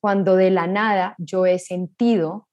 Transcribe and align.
cuando 0.00 0.36
de 0.36 0.50
la 0.50 0.66
nada 0.66 1.14
yo 1.18 1.46
he 1.46 1.58
sentido 1.58 2.48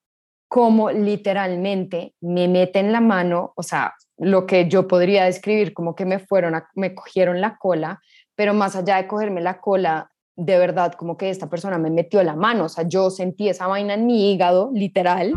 como 0.48 0.92
literalmente 0.92 2.14
me 2.22 2.48
meten 2.48 2.92
la 2.92 3.02
mano, 3.02 3.54
o 3.56 3.64
sea, 3.64 3.94
lo 4.18 4.46
que 4.46 4.70
yo 4.70 4.88
podría 4.88 5.26
describir 5.26 5.74
como 5.74 5.96
que 5.96 6.06
me 6.06 6.20
fueron, 6.20 6.56
a, 6.56 6.70
me 6.76 6.96
cogieron 6.96 7.42
la 7.42 7.58
cola, 7.58 8.00
pero 8.36 8.54
más 8.54 8.76
allá 8.76 8.98
de 8.98 9.08
cogerme 9.08 9.42
la 9.42 9.60
cola, 9.60 10.10
de 10.38 10.58
verdad 10.58 10.94
como 10.94 11.18
que 11.18 11.30
esta 11.30 11.50
persona 11.50 11.78
me 11.78 11.90
metió 11.90 12.24
la 12.24 12.36
mano, 12.36 12.66
o 12.66 12.70
sea, 12.70 12.88
yo 12.88 13.10
sentí 13.10 13.50
esa 13.50 13.68
vaina 13.68 13.96
en 13.96 14.06
mi 14.06 14.32
hígado, 14.32 14.70
literal. 14.74 15.34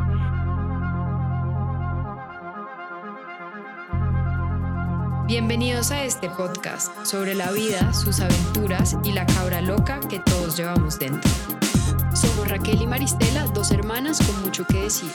Bienvenidos 5.27 5.91
a 5.91 6.05
este 6.05 6.31
podcast 6.31 7.05
sobre 7.05 7.35
la 7.35 7.51
vida, 7.51 7.93
sus 7.93 8.21
aventuras 8.21 8.97
y 9.05 9.13
la 9.13 9.27
cabra 9.27 9.61
loca 9.61 10.01
que 10.09 10.21
todos 10.21 10.57
llevamos 10.57 10.99
dentro. 10.99 11.31
Raquel 12.49 12.81
y 12.81 12.87
Maristela, 12.87 13.45
dos 13.53 13.71
hermanas 13.73 14.27
con 14.27 14.43
mucho 14.43 14.65
que 14.65 14.79
decir. 14.79 15.11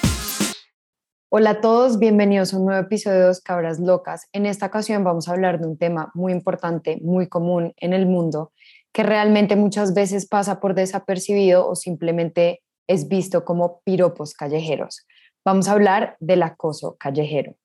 Hola 1.29 1.49
a 1.49 1.61
todos, 1.61 1.97
bienvenidos 1.97 2.53
a 2.53 2.57
un 2.57 2.65
nuevo 2.65 2.79
episodio 2.79 3.21
de 3.21 3.25
Dos 3.25 3.41
Cabras 3.41 3.79
Locas. 3.79 4.27
En 4.33 4.45
esta 4.45 4.67
ocasión 4.67 5.03
vamos 5.03 5.27
a 5.27 5.31
hablar 5.31 5.59
de 5.59 5.65
un 5.65 5.75
tema 5.75 6.11
muy 6.13 6.31
importante, 6.31 6.99
muy 7.01 7.27
común 7.27 7.73
en 7.77 7.93
el 7.93 8.05
mundo, 8.05 8.51
que 8.91 9.01
realmente 9.01 9.55
muchas 9.55 9.95
veces 9.95 10.27
pasa 10.27 10.59
por 10.59 10.75
desapercibido 10.75 11.67
o 11.67 11.75
simplemente 11.75 12.61
es 12.87 13.07
visto 13.07 13.43
como 13.43 13.81
piropos 13.83 14.35
callejeros. 14.35 15.07
Vamos 15.43 15.67
a 15.67 15.71
hablar 15.71 16.17
del 16.19 16.43
acoso 16.43 16.97
callejero. 16.99 17.55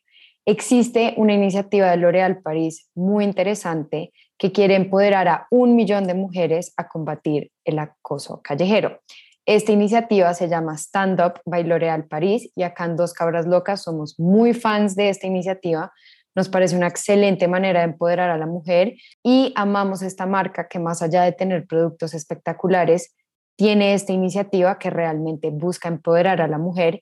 Existe 0.46 1.12
una 1.18 1.34
iniciativa 1.34 1.90
de 1.90 1.98
L'Oréal 1.98 2.40
París 2.40 2.88
muy 2.94 3.22
interesante 3.22 4.14
que 4.38 4.50
quiere 4.50 4.76
empoderar 4.76 5.28
a 5.28 5.46
un 5.50 5.76
millón 5.76 6.06
de 6.06 6.14
mujeres 6.14 6.72
a 6.78 6.88
combatir 6.88 7.50
el 7.66 7.78
acoso 7.78 8.40
callejero. 8.42 9.00
Esta 9.48 9.72
iniciativa 9.72 10.34
se 10.34 10.46
llama 10.46 10.76
Stand 10.76 11.22
Up 11.22 11.40
by 11.46 11.64
L'Oréal 11.64 12.04
París 12.04 12.52
y 12.54 12.64
acá 12.64 12.84
en 12.84 12.96
Dos 12.96 13.14
Cabras 13.14 13.46
Locas 13.46 13.82
somos 13.82 14.20
muy 14.20 14.52
fans 14.52 14.94
de 14.94 15.08
esta 15.08 15.26
iniciativa. 15.26 15.90
Nos 16.34 16.50
parece 16.50 16.76
una 16.76 16.88
excelente 16.88 17.48
manera 17.48 17.80
de 17.80 17.86
empoderar 17.86 18.28
a 18.28 18.36
la 18.36 18.44
mujer 18.44 18.96
y 19.22 19.54
amamos 19.56 20.02
esta 20.02 20.26
marca 20.26 20.68
que 20.68 20.78
más 20.78 21.00
allá 21.00 21.22
de 21.22 21.32
tener 21.32 21.66
productos 21.66 22.12
espectaculares, 22.12 23.16
tiene 23.56 23.94
esta 23.94 24.12
iniciativa 24.12 24.78
que 24.78 24.90
realmente 24.90 25.48
busca 25.48 25.88
empoderar 25.88 26.42
a 26.42 26.46
la 26.46 26.58
mujer 26.58 27.00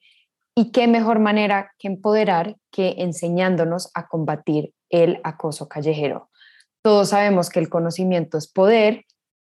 y 0.55 0.71
qué 0.71 0.87
mejor 0.87 1.19
manera 1.19 1.73
que 1.81 1.89
empoderar 1.89 2.55
que 2.71 2.95
enseñándonos 2.99 3.91
a 3.93 4.07
combatir 4.07 4.73
el 4.89 5.19
acoso 5.25 5.67
callejero. 5.67 6.31
Todos 6.81 7.09
sabemos 7.09 7.51
que 7.51 7.59
el 7.59 7.69
conocimiento 7.69 8.39
es 8.39 8.47
poder 8.47 9.05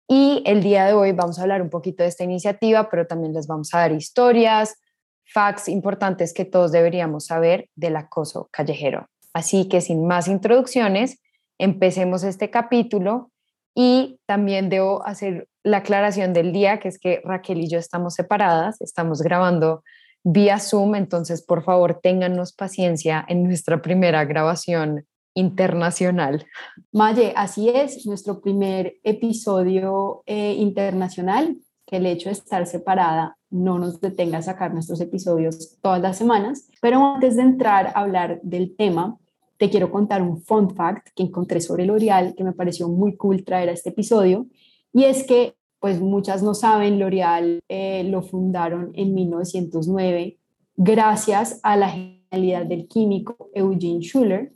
y 0.07 0.43
el 0.45 0.61
día 0.61 0.85
de 0.85 0.93
hoy 0.93 1.11
vamos 1.11 1.39
a 1.39 1.43
hablar 1.43 1.61
un 1.61 1.69
poquito 1.69 2.03
de 2.03 2.09
esta 2.09 2.23
iniciativa, 2.23 2.89
pero 2.89 3.07
también 3.07 3.33
les 3.33 3.47
vamos 3.47 3.73
a 3.73 3.79
dar 3.79 3.91
historias, 3.91 4.75
facts 5.23 5.67
importantes 5.67 6.33
que 6.33 6.45
todos 6.45 6.71
deberíamos 6.71 7.25
saber 7.25 7.69
del 7.75 7.95
acoso 7.95 8.47
callejero. 8.51 9.07
Así 9.33 9.67
que 9.67 9.81
sin 9.81 10.05
más 10.05 10.27
introducciones, 10.27 11.19
empecemos 11.57 12.23
este 12.23 12.49
capítulo 12.49 13.31
y 13.73 14.19
también 14.25 14.69
debo 14.69 15.05
hacer 15.05 15.47
la 15.63 15.77
aclaración 15.77 16.33
del 16.33 16.53
día, 16.53 16.79
que 16.79 16.87
es 16.87 16.99
que 16.99 17.21
Raquel 17.25 17.61
y 17.61 17.67
yo 17.67 17.79
estamos 17.79 18.13
separadas, 18.13 18.79
estamos 18.81 19.21
grabando 19.21 19.83
vía 20.23 20.59
Zoom, 20.59 20.95
entonces 20.95 21.43
por 21.43 21.63
favor 21.63 21.99
téngannos 22.01 22.53
paciencia 22.53 23.25
en 23.27 23.43
nuestra 23.43 23.81
primera 23.81 24.23
grabación 24.25 25.05
internacional. 25.35 26.45
Maye, 26.91 27.33
así 27.35 27.69
es, 27.69 28.05
nuestro 28.07 28.41
primer 28.41 28.95
episodio 29.03 30.23
eh, 30.25 30.55
internacional, 30.57 31.57
que 31.85 31.97
el 31.97 32.07
hecho 32.07 32.29
de 32.29 32.33
estar 32.33 32.65
separada 32.65 33.37
no 33.51 33.77
nos 33.77 34.01
detenga 34.01 34.39
a 34.39 34.41
sacar 34.41 34.73
nuestros 34.73 34.99
episodios 35.01 35.77
todas 35.81 36.01
las 36.01 36.17
semanas, 36.17 36.67
pero 36.81 37.05
antes 37.05 37.35
de 37.35 37.43
entrar 37.43 37.87
a 37.87 38.01
hablar 38.01 38.39
del 38.41 38.75
tema, 38.75 39.17
te 39.57 39.69
quiero 39.69 39.91
contar 39.91 40.21
un 40.21 40.41
fun 40.41 40.75
fact 40.75 41.09
que 41.15 41.23
encontré 41.23 41.61
sobre 41.61 41.85
L'Oreal 41.85 42.33
que 42.35 42.43
me 42.43 42.53
pareció 42.53 42.89
muy 42.89 43.15
cool 43.15 43.45
traer 43.45 43.69
a 43.69 43.73
este 43.73 43.89
episodio, 43.89 44.47
y 44.91 45.03
es 45.03 45.23
que 45.23 45.55
pues 45.79 46.01
muchas 46.01 46.41
no 46.41 46.55
saben, 46.55 46.99
L'Oreal 46.99 47.59
eh, 47.69 48.03
lo 48.05 48.23
fundaron 48.23 48.91
en 48.95 49.13
1909 49.13 50.39
gracias 50.77 51.59
a 51.63 51.77
la 51.77 51.89
genialidad 51.89 52.65
del 52.65 52.87
químico 52.87 53.49
Eugene 53.53 54.01
Schuller. 54.01 54.51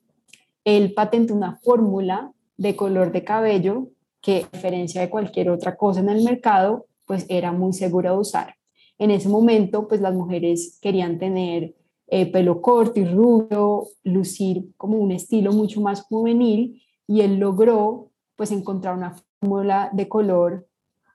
Él 0.78 0.94
patentó 0.94 1.34
una 1.34 1.56
fórmula 1.64 2.32
de 2.56 2.76
color 2.76 3.12
de 3.12 3.24
cabello 3.24 3.88
que, 4.22 4.44
a 4.44 4.50
diferencia 4.56 5.02
de 5.02 5.10
cualquier 5.10 5.50
otra 5.50 5.76
cosa 5.76 6.00
en 6.02 6.10
el 6.10 6.24
mercado, 6.24 6.86
pues 7.08 7.26
era 7.28 7.52
muy 7.52 7.74
segura 7.74 8.12
de 8.12 8.18
usar. 8.18 8.56
En 9.00 9.10
ese 9.10 9.30
momento, 9.30 9.88
pues 9.88 10.00
las 10.00 10.14
mujeres 10.14 10.78
querían 10.80 11.18
tener 11.18 11.74
eh, 12.06 12.32
pelo 12.32 12.62
corto 12.62 13.00
y 13.00 13.06
rubio, 13.06 13.88
lucir 14.04 14.72
como 14.78 15.00
un 15.00 15.12
estilo 15.12 15.54
mucho 15.54 15.82
más 15.82 16.04
juvenil 16.04 16.80
y 17.08 17.22
él 17.22 17.40
logró 17.40 18.12
pues 18.36 18.52
encontrar 18.52 18.96
una 18.96 19.16
fórmula 19.40 19.90
de 19.92 20.08
color 20.08 20.68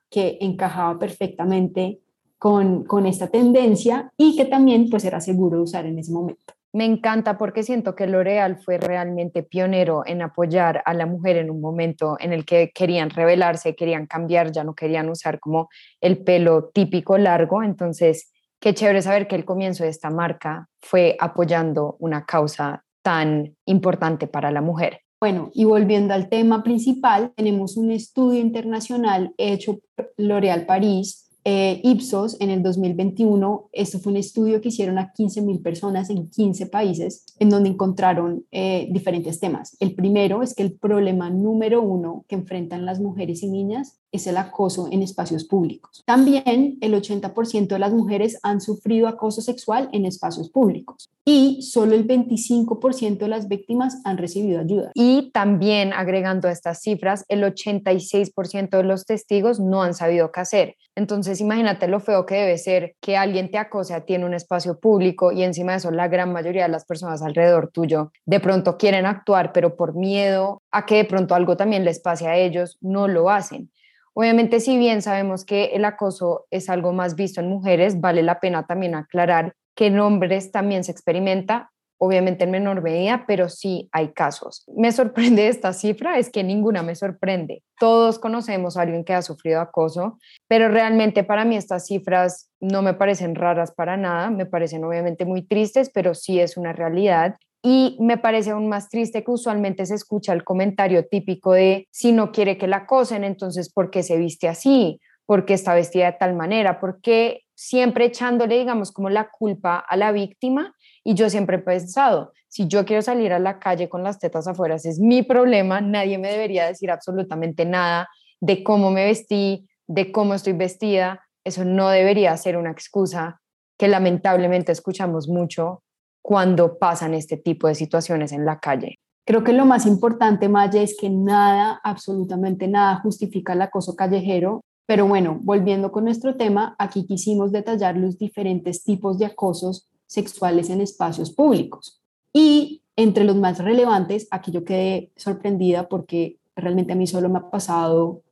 que 0.09 0.37
encajaba 0.41 0.99
perfectamente 0.99 2.01
con, 2.37 2.83
con 2.83 3.05
esta 3.05 3.27
tendencia 3.27 4.11
y 4.17 4.35
que 4.35 4.45
también 4.45 4.89
pues 4.89 5.05
era 5.05 5.21
seguro 5.21 5.57
de 5.57 5.63
usar 5.63 5.85
en 5.85 5.97
ese 5.97 6.11
momento. 6.11 6.53
Me 6.75 6.83
encanta 6.83 7.37
porque 7.37 7.63
siento 7.63 7.95
que 7.95 8.05
L'Oreal 8.05 8.57
fue 8.57 8.77
realmente 8.77 9.43
pionero 9.43 10.03
en 10.05 10.21
apoyar 10.21 10.83
a 10.83 10.93
la 10.93 11.05
mujer 11.05 11.37
en 11.37 11.49
un 11.49 11.61
momento 11.61 12.17
en 12.19 12.33
el 12.33 12.43
que 12.43 12.71
querían 12.75 13.09
rebelarse, 13.11 13.77
querían 13.77 14.07
cambiar, 14.07 14.51
ya 14.51 14.65
no 14.65 14.75
querían 14.75 15.07
usar 15.07 15.39
como 15.39 15.69
el 16.01 16.21
pelo 16.25 16.71
típico 16.73 17.17
largo. 17.17 17.63
Entonces, 17.63 18.29
qué 18.59 18.73
chévere 18.73 19.01
saber 19.01 19.29
que 19.29 19.37
el 19.37 19.45
comienzo 19.45 19.85
de 19.85 19.89
esta 19.89 20.09
marca 20.09 20.67
fue 20.81 21.15
apoyando 21.17 21.95
una 21.99 22.25
causa 22.25 22.83
tan 23.01 23.55
importante 23.63 24.27
para 24.27 24.51
la 24.51 24.59
mujer. 24.59 24.99
Bueno, 25.21 25.51
y 25.53 25.63
volviendo 25.63 26.13
al 26.13 26.27
tema 26.27 26.61
principal, 26.61 27.31
tenemos 27.37 27.77
un 27.77 27.89
estudio 27.91 28.41
internacional 28.41 29.33
hecho 29.37 29.79
por 29.95 30.11
L'Oréal 30.17 30.65
París 30.65 31.24
eh, 31.47 31.79
Ipsos 31.83 32.41
en 32.41 32.49
el 32.49 32.63
2021, 32.63 33.69
esto 33.71 33.99
fue 33.99 34.11
un 34.11 34.17
estudio 34.17 34.61
que 34.61 34.69
hicieron 34.69 34.97
a 34.97 35.13
15.000 35.13 35.61
personas 35.61 36.09
en 36.09 36.27
15 36.27 36.65
países, 36.65 37.23
en 37.37 37.49
donde 37.49 37.69
encontraron 37.69 38.45
eh, 38.51 38.87
diferentes 38.91 39.39
temas. 39.39 39.77
El 39.79 39.93
primero 39.93 40.41
es 40.41 40.55
que 40.55 40.63
el 40.63 40.73
problema 40.73 41.29
número 41.29 41.83
uno 41.83 42.25
que 42.27 42.33
enfrentan 42.33 42.87
las 42.87 42.99
mujeres 42.99 43.43
y 43.43 43.47
niñas 43.47 43.99
es 44.15 44.27
el 44.27 44.37
acoso 44.37 44.87
en 44.91 45.01
espacios 45.01 45.45
públicos. 45.45 46.03
También 46.05 46.77
el 46.81 46.93
80% 46.93 47.67
de 47.67 47.79
las 47.79 47.93
mujeres 47.93 48.39
han 48.43 48.61
sufrido 48.61 49.07
acoso 49.07 49.41
sexual 49.41 49.89
en 49.91 50.05
espacios 50.05 50.49
públicos 50.49 51.09
y 51.25 51.63
solo 51.63 51.95
el 51.95 52.07
25% 52.07 53.17
de 53.17 53.27
las 53.27 53.47
víctimas 53.47 53.99
han 54.05 54.17
recibido 54.17 54.59
ayuda. 54.59 54.91
Y 54.93 55.31
también 55.31 55.91
agregando 55.91 56.47
a 56.47 56.51
estas 56.51 56.81
cifras, 56.81 57.25
el 57.29 57.43
86% 57.43 58.69
de 58.69 58.83
los 58.83 59.05
testigos 59.05 59.59
no 59.59 59.81
han 59.81 59.95
sabido 59.95 60.31
qué 60.31 60.39
hacer. 60.41 60.75
Entonces, 60.95 61.41
imagínate 61.41 61.87
lo 61.87 61.99
feo 61.99 62.25
que 62.25 62.35
debe 62.35 62.57
ser 62.57 62.95
que 63.01 63.17
alguien 63.17 63.51
te 63.51 63.57
acose 63.57 63.93
a 63.93 64.05
ti 64.05 64.13
en 64.13 64.23
un 64.23 64.33
espacio 64.33 64.79
público 64.79 65.31
y 65.31 65.43
encima 65.43 65.73
de 65.73 65.79
eso 65.79 65.91
la 65.91 66.07
gran 66.07 66.31
mayoría 66.31 66.63
de 66.63 66.69
las 66.69 66.85
personas 66.85 67.21
alrededor 67.21 67.69
tuyo 67.69 68.11
de 68.25 68.39
pronto 68.39 68.77
quieren 68.77 69.05
actuar, 69.05 69.51
pero 69.51 69.75
por 69.75 69.95
miedo 69.95 70.61
a 70.71 70.85
que 70.85 70.95
de 70.95 71.05
pronto 71.05 71.35
algo 71.35 71.57
también 71.57 71.83
les 71.83 71.99
pase 71.99 72.27
a 72.27 72.37
ellos, 72.37 72.77
no 72.81 73.07
lo 73.07 73.29
hacen. 73.29 73.69
Obviamente, 74.17 74.61
si 74.61 74.77
bien 74.77 75.01
sabemos 75.01 75.43
que 75.43 75.65
el 75.73 75.83
acoso 75.83 76.47
es 76.49 76.69
algo 76.69 76.93
más 76.93 77.15
visto 77.15 77.41
en 77.41 77.49
mujeres, 77.49 77.99
vale 77.99 78.23
la 78.23 78.39
pena 78.39 78.65
también 78.65 78.95
aclarar 78.95 79.53
que 79.75 79.87
en 79.87 79.99
hombres 79.99 80.51
también 80.51 80.85
se 80.85 80.93
experimenta, 80.93 81.71
obviamente 81.97 82.45
en 82.45 82.51
menor 82.51 82.81
medida, 82.81 83.25
pero 83.27 83.49
sí 83.49 83.89
hay 83.91 84.13
casos. 84.13 84.63
Me 84.73 84.93
sorprende 84.93 85.47
esta 85.49 85.73
cifra, 85.73 86.17
es 86.17 86.29
que 86.29 86.45
ninguna 86.45 86.81
me 86.81 86.95
sorprende. 86.95 87.61
Todos 87.77 88.17
conocemos 88.17 88.77
a 88.77 88.83
alguien 88.83 89.03
que 89.03 89.13
ha 89.13 89.21
sufrido 89.21 89.59
acoso, 89.59 90.17
pero 90.47 90.69
realmente 90.69 91.25
para 91.25 91.43
mí 91.43 91.57
estas 91.57 91.85
cifras 91.85 92.49
no 92.61 92.81
me 92.81 92.93
parecen 92.93 93.35
raras 93.35 93.73
para 93.73 93.97
nada, 93.97 94.29
me 94.29 94.45
parecen 94.45 94.85
obviamente 94.85 95.25
muy 95.25 95.41
tristes, 95.45 95.91
pero 95.93 96.15
sí 96.15 96.39
es 96.39 96.55
una 96.55 96.71
realidad 96.71 97.35
y 97.67 97.97
me 97.99 98.19
parece 98.19 98.51
aún 98.51 98.69
más 98.69 98.89
triste 98.89 99.23
que 99.23 99.31
usualmente 99.31 99.87
se 99.87 99.95
escucha 99.95 100.33
el 100.33 100.43
comentario 100.43 101.07
típico 101.07 101.53
de 101.53 101.87
si 101.89 102.11
no 102.11 102.31
quiere 102.31 102.59
que 102.59 102.67
la 102.67 102.77
acosen, 102.77 103.23
entonces 103.23 103.73
¿por 103.73 103.89
qué 103.89 104.03
se 104.03 104.17
viste 104.17 104.47
así? 104.47 105.01
¿Por 105.25 105.45
qué 105.45 105.55
está 105.55 105.73
vestida 105.73 106.05
de 106.05 106.17
tal 106.19 106.35
manera? 106.35 106.79
¿Por 106.79 107.01
qué 107.01 107.41
siempre 107.55 108.05
echándole, 108.05 108.59
digamos, 108.59 108.91
como 108.91 109.09
la 109.09 109.31
culpa 109.31 109.77
a 109.77 109.97
la 109.97 110.11
víctima? 110.11 110.75
Y 111.03 111.15
yo 111.15 111.27
siempre 111.31 111.57
he 111.57 111.59
pensado, 111.59 112.33
si 112.49 112.67
yo 112.67 112.85
quiero 112.85 113.01
salir 113.01 113.33
a 113.33 113.39
la 113.39 113.57
calle 113.57 113.89
con 113.89 114.03
las 114.03 114.19
tetas 114.19 114.47
afuera, 114.47 114.75
es 114.75 114.99
mi 114.99 115.23
problema, 115.23 115.81
nadie 115.81 116.19
me 116.19 116.29
debería 116.29 116.67
decir 116.67 116.91
absolutamente 116.91 117.65
nada 117.65 118.07
de 118.41 118.63
cómo 118.63 118.91
me 118.91 119.05
vestí, 119.05 119.67
de 119.87 120.11
cómo 120.11 120.35
estoy 120.35 120.53
vestida. 120.53 121.25
Eso 121.43 121.65
no 121.65 121.89
debería 121.89 122.37
ser 122.37 122.57
una 122.57 122.69
excusa 122.69 123.41
que 123.75 123.87
lamentablemente 123.87 124.71
escuchamos 124.71 125.27
mucho 125.27 125.81
cuando 126.25 126.79
pasan 126.79 127.13
este 127.13 127.37
tipo 127.37 127.67
de 127.67 127.75
situaciones 127.75 128.31
en 128.31 128.45
la 128.45 128.59
calle. 128.59 128.97
Creo 129.27 129.43
que 129.43 129.53
lo 129.53 129.63
más 129.67 129.85
importante, 129.85 130.49
Maya, 130.49 130.81
es 130.81 130.97
que 130.99 131.07
nada, 131.07 131.79
absolutamente 131.83 132.67
nada 132.67 132.99
justifica 133.01 133.53
el 133.53 133.61
acoso 133.61 133.95
callejero. 133.95 134.61
Pero 134.87 135.07
bueno, 135.07 135.37
volviendo 135.43 135.91
con 135.91 136.05
nuestro 136.05 136.35
tema, 136.35 136.75
aquí 136.79 137.05
quisimos 137.05 137.51
detallar 137.51 137.95
los 137.95 138.17
diferentes 138.17 138.83
tipos 138.83 139.19
de 139.19 139.27
acosos 139.27 139.87
sexuales 140.07 140.71
en 140.71 140.81
espacios 140.81 141.31
públicos. 141.31 142.01
Y 142.33 142.81
entre 142.95 143.23
los 143.23 143.35
más 143.35 143.59
relevantes, 143.59 144.27
aquí 144.31 144.51
yo 144.51 144.65
quedé 144.65 145.11
sorprendida 145.15 145.87
porque 145.87 146.39
realmente 146.55 146.93
a 146.93 146.95
mí 146.95 147.05
solo 147.05 147.29
me 147.29 147.37
ha 147.37 147.51
pasado 147.51 148.23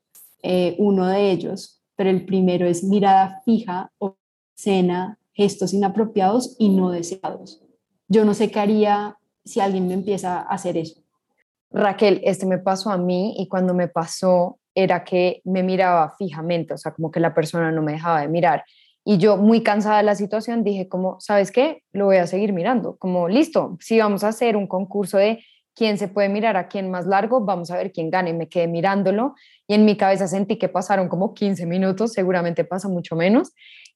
eh, 0.42 0.76
uno 0.80 1.06
de 1.06 1.30
ellos, 1.30 1.80
pero 1.96 2.10
el 2.10 2.26
primero 2.26 2.66
es 2.66 2.84
mirada 2.84 3.44
fija, 3.46 3.92
cena, 4.56 5.20
gestos 5.34 5.76
inapropiados 5.76 6.56
y 6.58 6.70
no 6.70 6.90
deseados. 6.90 7.63
Yo 8.14 8.26
no 8.26 8.36
sé 8.36 8.52
qué 8.52 8.60
haría 8.60 9.18
si 9.44 9.60
alguien 9.60 9.88
me 9.88 9.96
empieza 9.96 10.38
a 10.38 10.42
hacer 10.44 10.78
eso. 10.78 11.02
Raquel, 11.72 12.22
este 12.24 12.46
me 12.46 12.60
pasó 12.60 12.92
a 12.92 12.98
mí 12.98 13.34
y 13.40 13.48
cuando 13.48 13.74
me 13.74 13.88
pasó 13.88 14.60
era 14.76 15.04
que 15.04 15.42
me 15.46 15.64
miraba 15.64 16.14
fijamente, 16.16 16.76
o 16.76 16.78
sea, 16.78 16.94
como 16.94 17.10
que 17.10 17.20
la 17.20 17.34
persona 17.34 17.72
no 17.72 17.82
me 17.82 17.94
dejaba 17.94 18.22
de 18.22 18.28
mirar. 18.28 18.66
Y 19.04 19.18
yo, 19.18 19.38
muy 19.38 19.64
cansada 19.64 19.98
de 19.98 20.04
la 20.04 20.14
situación, 20.14 20.64
dije 20.64 20.88
como, 20.88 21.20
¿sabes 21.22 21.52
qué? 21.52 21.82
Lo 21.92 22.06
voy 22.06 22.18
a 22.18 22.28
seguir 22.28 22.54
mirando. 22.54 22.98
Como, 22.98 23.28
listo, 23.28 23.78
si 23.80 23.98
vamos 23.98 24.24
a 24.24 24.28
hacer 24.28 24.58
un 24.58 24.68
concurso 24.68 25.18
de 25.18 25.44
quién 25.74 25.98
se 25.98 26.08
puede 26.08 26.30
mirar 26.30 26.56
a 26.56 26.68
quién 26.68 26.92
más 26.92 27.08
largo, 27.08 27.42
vamos 27.42 27.72
a 27.72 27.78
ver 27.78 27.92
quién 27.92 28.12
gana. 28.12 28.30
Y 28.30 28.34
me 28.34 28.48
quedé 28.48 28.68
mirándolo 28.68 29.34
y 29.68 29.74
en 29.74 29.86
mi 29.86 29.98
cabeza 29.98 30.28
sentí 30.28 30.58
que 30.58 30.70
pasaron 30.70 31.10
como 31.10 31.34
15 31.34 31.66
minutos, 31.66 32.14
seguramente 32.14 32.64
pasa 32.64 32.88
mucho 32.90 33.16
menos. 33.16 33.54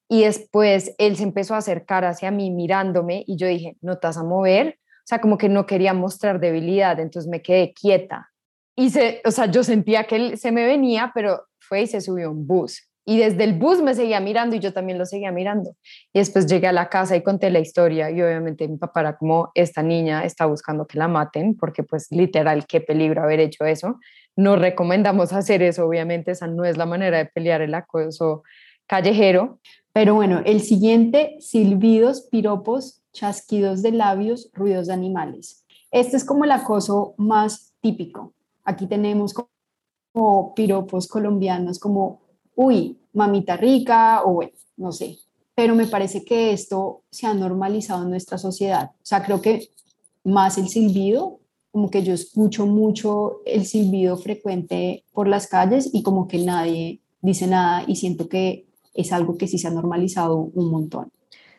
Y 0.08 0.22
después 0.22 0.94
él 0.98 1.16
se 1.16 1.22
empezó 1.22 1.54
a 1.54 1.58
acercar 1.58 2.04
hacia 2.04 2.30
mí 2.30 2.50
mirándome 2.50 3.24
y 3.26 3.36
yo 3.36 3.46
dije, 3.46 3.76
no 3.80 3.98
te 3.98 4.06
vas 4.06 4.16
a 4.16 4.24
mover. 4.24 4.78
O 4.80 5.06
sea, 5.08 5.20
como 5.20 5.38
que 5.38 5.48
no 5.48 5.66
quería 5.66 5.94
mostrar 5.94 6.40
debilidad, 6.40 7.00
entonces 7.00 7.30
me 7.30 7.42
quedé 7.42 7.72
quieta. 7.72 8.30
Y 8.76 8.90
se, 8.90 9.20
o 9.24 9.30
sea, 9.30 9.46
yo 9.46 9.64
sentía 9.64 10.04
que 10.04 10.16
él 10.16 10.38
se 10.38 10.52
me 10.52 10.64
venía, 10.64 11.12
pero 11.14 11.42
fue 11.58 11.82
y 11.82 11.86
se 11.86 12.00
subió 12.00 12.30
un 12.30 12.46
bus. 12.46 12.88
Y 13.04 13.16
desde 13.16 13.44
el 13.44 13.54
bus 13.54 13.80
me 13.80 13.94
seguía 13.94 14.20
mirando 14.20 14.54
y 14.54 14.58
yo 14.58 14.74
también 14.74 14.98
lo 14.98 15.06
seguía 15.06 15.32
mirando. 15.32 15.74
Y 16.12 16.18
después 16.18 16.46
llegué 16.46 16.66
a 16.66 16.72
la 16.72 16.90
casa 16.90 17.16
y 17.16 17.22
conté 17.22 17.48
la 17.48 17.58
historia 17.58 18.10
y 18.10 18.20
obviamente 18.20 18.68
mi 18.68 18.76
papá 18.76 19.00
era 19.00 19.16
como, 19.16 19.50
esta 19.54 19.82
niña 19.82 20.24
está 20.24 20.44
buscando 20.44 20.86
que 20.86 20.98
la 20.98 21.08
maten, 21.08 21.56
porque 21.56 21.82
pues 21.82 22.08
literal, 22.10 22.66
qué 22.66 22.82
peligro 22.82 23.22
haber 23.22 23.40
hecho 23.40 23.64
eso. 23.64 23.98
No 24.36 24.56
recomendamos 24.56 25.32
hacer 25.32 25.62
eso, 25.62 25.86
obviamente, 25.86 26.32
esa 26.32 26.48
no 26.48 26.66
es 26.66 26.76
la 26.76 26.84
manera 26.84 27.16
de 27.16 27.24
pelear 27.24 27.62
el 27.62 27.72
acoso 27.72 28.42
callejero. 28.86 29.58
Pero 29.98 30.14
bueno, 30.14 30.42
el 30.44 30.60
siguiente, 30.60 31.38
silbidos, 31.40 32.20
piropos, 32.20 33.02
chasquidos 33.12 33.82
de 33.82 33.90
labios, 33.90 34.48
ruidos 34.54 34.86
de 34.86 34.92
animales. 34.92 35.64
Este 35.90 36.16
es 36.16 36.24
como 36.24 36.44
el 36.44 36.52
acoso 36.52 37.14
más 37.16 37.72
típico. 37.80 38.32
Aquí 38.62 38.86
tenemos 38.86 39.34
como 39.34 40.54
piropos 40.54 41.08
colombianos 41.08 41.80
como 41.80 42.20
uy, 42.54 42.96
mamita 43.12 43.56
rica 43.56 44.22
o 44.24 44.34
bueno, 44.34 44.52
no 44.76 44.92
sé. 44.92 45.18
Pero 45.56 45.74
me 45.74 45.88
parece 45.88 46.24
que 46.24 46.52
esto 46.52 47.02
se 47.10 47.26
ha 47.26 47.34
normalizado 47.34 48.04
en 48.04 48.10
nuestra 48.10 48.38
sociedad. 48.38 48.92
O 49.02 49.04
sea, 49.04 49.24
creo 49.24 49.42
que 49.42 49.68
más 50.22 50.58
el 50.58 50.68
silbido, 50.68 51.40
como 51.72 51.90
que 51.90 52.04
yo 52.04 52.14
escucho 52.14 52.66
mucho 52.66 53.40
el 53.44 53.66
silbido 53.66 54.16
frecuente 54.16 55.02
por 55.12 55.26
las 55.26 55.48
calles 55.48 55.90
y 55.92 56.04
como 56.04 56.28
que 56.28 56.38
nadie 56.38 57.00
dice 57.20 57.48
nada 57.48 57.82
y 57.84 57.96
siento 57.96 58.28
que 58.28 58.67
es 59.00 59.12
algo 59.12 59.36
que 59.36 59.46
sí 59.46 59.58
se 59.58 59.68
ha 59.68 59.70
normalizado 59.70 60.36
un 60.36 60.70
montón. 60.70 61.10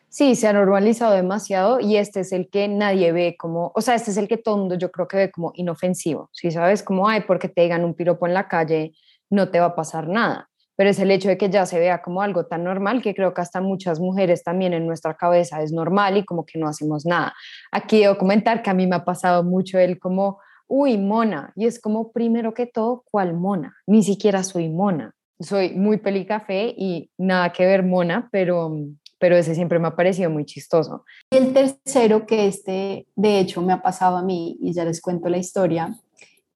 Sí, 0.10 0.36
se 0.36 0.48
ha 0.48 0.54
normalizado 0.54 1.14
demasiado 1.14 1.80
y 1.80 1.98
este 1.98 2.22
es 2.22 2.32
el 2.32 2.50
que 2.50 2.68
nadie 2.68 3.12
ve 3.12 3.36
como, 3.38 3.72
o 3.76 3.82
sea, 3.82 3.96
este 3.96 4.12
es 4.12 4.18
el 4.18 4.28
que 4.28 4.38
todo 4.38 4.58
mundo 4.58 4.76
yo 4.76 4.92
creo 4.92 5.08
que 5.08 5.18
ve 5.18 5.32
como 5.32 5.52
inofensivo, 5.54 6.30
¿sí 6.34 6.50
sabes? 6.52 6.82
Como, 6.82 7.08
ay, 7.08 7.22
porque 7.28 7.48
te 7.48 7.62
digan 7.62 7.86
un 7.86 7.94
piropo 7.94 8.26
en 8.26 8.34
la 8.34 8.48
calle, 8.48 8.94
no 9.30 9.50
te 9.50 9.60
va 9.60 9.68
a 9.68 9.76
pasar 9.76 10.08
nada 10.08 10.50
pero 10.80 10.92
es 10.92 11.00
el 11.00 11.12
hecho 11.12 11.28
de 11.28 11.38
que 11.38 11.50
ya 11.50 11.66
se 11.66 11.78
vea 11.78 12.02
como 12.02 12.22
algo 12.22 12.46
tan 12.46 12.64
normal 12.64 13.02
que 13.02 13.14
creo 13.14 13.34
que 13.34 13.42
hasta 13.42 13.60
muchas 13.60 14.00
mujeres 14.00 14.46
también 14.46 14.72
en 14.72 14.88
nuestra 14.88 15.14
cabeza 15.18 15.62
es 15.62 15.74
normal 15.74 16.16
y 16.16 16.24
como 16.24 16.46
que 16.46 16.58
no 16.58 16.70
hacemos 16.70 17.06
nada. 17.06 17.34
Aquí 17.70 18.00
debo 18.00 18.18
comentar 18.18 18.62
que 18.62 18.70
a 18.70 18.74
mí 18.74 18.88
me 18.88 18.96
ha 18.96 19.04
pasado 19.04 19.44
mucho 19.44 19.78
el 19.78 20.00
como, 20.00 20.40
uy, 20.70 20.98
mona, 20.98 21.52
y 21.58 21.66
es 21.66 21.82
como 21.82 22.14
primero 22.14 22.54
que 22.54 22.66
todo, 22.66 23.04
¿cuál 23.12 23.34
mona? 23.34 23.76
Ni 23.88 24.04
siquiera 24.04 24.42
soy 24.42 24.70
mona, 24.70 25.14
soy 25.40 25.72
muy 25.72 25.98
pelicafé 25.98 26.74
y 26.78 27.10
nada 27.18 27.52
que 27.52 27.66
ver 27.66 27.84
mona, 27.84 28.30
pero, 28.32 28.76
pero 29.18 29.38
ese 29.38 29.56
siempre 29.56 29.80
me 29.80 29.88
ha 29.88 29.96
parecido 29.96 30.30
muy 30.30 30.46
chistoso. 30.46 31.06
Y 31.32 31.38
el 31.38 31.54
tercero, 31.54 32.26
que 32.26 32.48
este 32.48 33.08
de 33.16 33.40
hecho 33.40 33.62
me 33.62 33.74
ha 33.74 33.82
pasado 33.82 34.18
a 34.18 34.24
mí, 34.24 34.58
y 34.62 34.74
ya 34.74 34.86
les 34.86 35.02
cuento 35.02 35.30
la 35.30 35.38
historia, 35.38 35.96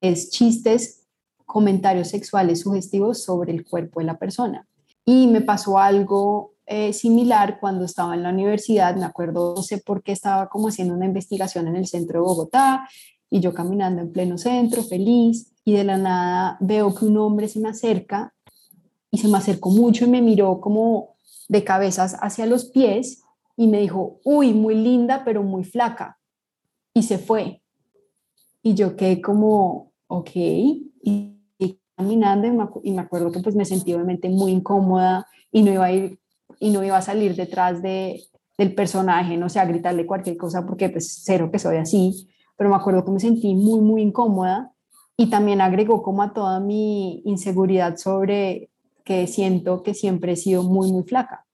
es 0.01 0.31
chistes 0.31 1.07
comentarios 1.45 2.09
sexuales 2.09 2.62
sugestivos 2.62 3.24
sobre 3.24 3.53
el 3.53 3.65
cuerpo 3.65 4.00
de 4.00 4.07
la 4.07 4.18
persona. 4.18 4.68
Y 5.06 5.27
me 5.27 5.41
pasó 5.41 5.77
algo 5.77 6.53
eh, 6.65 6.94
similar 6.94 7.59
cuando 7.59 7.86
estaba 7.86 8.15
en 8.15 8.24
la 8.24 8.29
universidad, 8.29 8.95
me 8.95 9.06
acuerdo, 9.06 9.53
no 9.56 9.63
sé 9.63 9.77
por 9.77 10.01
qué 10.01 10.13
estaba 10.13 10.50
como 10.50 10.69
haciendo 10.69 10.94
una 10.94 11.06
investigación 11.06 11.68
en 11.68 11.75
el 11.75 11.88
centro 11.88 12.19
de 12.19 12.25
Bogotá 12.25 12.88
y 13.29 13.39
yo 13.39 13.53
caminando 13.53 14.01
en 14.01 14.12
pleno 14.12 14.38
centro, 14.38 14.83
feliz, 14.83 15.51
y 15.65 15.74
de 15.74 15.83
la 15.83 15.97
nada 15.97 16.57
veo 16.59 16.94
que 16.94 17.06
un 17.06 17.18
hombre 17.18 17.47
se 17.47 17.59
me 17.59 17.69
acerca 17.69 18.33
y 19.13 19.19
se 19.19 19.27
me 19.27 19.38
acercó 19.38 19.69
mucho 19.69 20.06
y 20.06 20.10
me 20.10 20.24
miró 20.24 20.60
como 20.60 21.15
de 21.48 21.63
cabezas 21.63 22.18
hacia 22.19 22.48
los 22.48 22.65
pies 22.65 23.21
y 23.56 23.68
me 23.68 23.80
dijo, 23.80 24.19
uy, 24.24 24.54
muy 24.54 24.74
linda, 24.74 25.21
pero 25.24 25.44
muy 25.44 25.63
flaca. 25.63 26.18
Y 26.95 27.04
se 27.04 27.19
fue. 27.19 27.62
Y 28.63 28.74
yo 28.74 28.95
quedé 28.95 29.21
como, 29.21 29.92
ok, 30.07 30.31
y 30.33 31.38
caminando 31.95 32.48
y 32.81 32.92
me, 32.92 33.01
acuerdo 33.01 33.31
que 33.31 33.39
pues 33.39 33.56
me 33.56 33.65
sentí 33.65 33.94
obviamente 33.94 34.27
muy 34.30 34.51
incómoda 34.51 35.27
y 35.51 35.62
no 35.62 35.71
iba 35.71 35.86
a 35.86 35.92
ir 35.92 36.19
y 36.60 36.71
no 36.71 36.83
iba 36.83 36.98
a 36.98 37.04
salir 37.04 37.36
detrás 37.36 37.83
de, 37.83 38.24
del 38.57 38.74
personaje, 38.74 39.38
no 39.38 39.48
sé, 39.48 39.63
gritarle 39.63 40.07
cualquier 40.07 40.38
cosa 40.38 40.65
porque 40.65 40.89
pues 40.89 41.21
cero 41.24 41.51
que 41.51 41.60
soy 41.60 41.77
así, 41.77 42.27
pero 42.57 42.71
me 42.71 42.77
acuerdo 42.77 43.06
que 43.06 43.12
me 43.12 43.19
sentí 43.19 43.54
muy, 43.54 43.80
muy 43.80 44.01
incómoda 44.01 44.74
y 45.15 45.30
también 45.30 45.62
agregó 45.62 46.01
como 46.01 46.24
a 46.24 46.33
toda 46.33 46.60
mi 46.60 47.21
inseguridad 47.25 47.98
sobre 47.98 48.71
que 49.03 49.27
siento 49.27 49.83
que 49.83 49.94
siempre 49.94 50.33
he 50.33 50.35
sido 50.35 50.63
muy, 50.63 50.91
muy 50.91 51.03
flaca. 51.03 51.45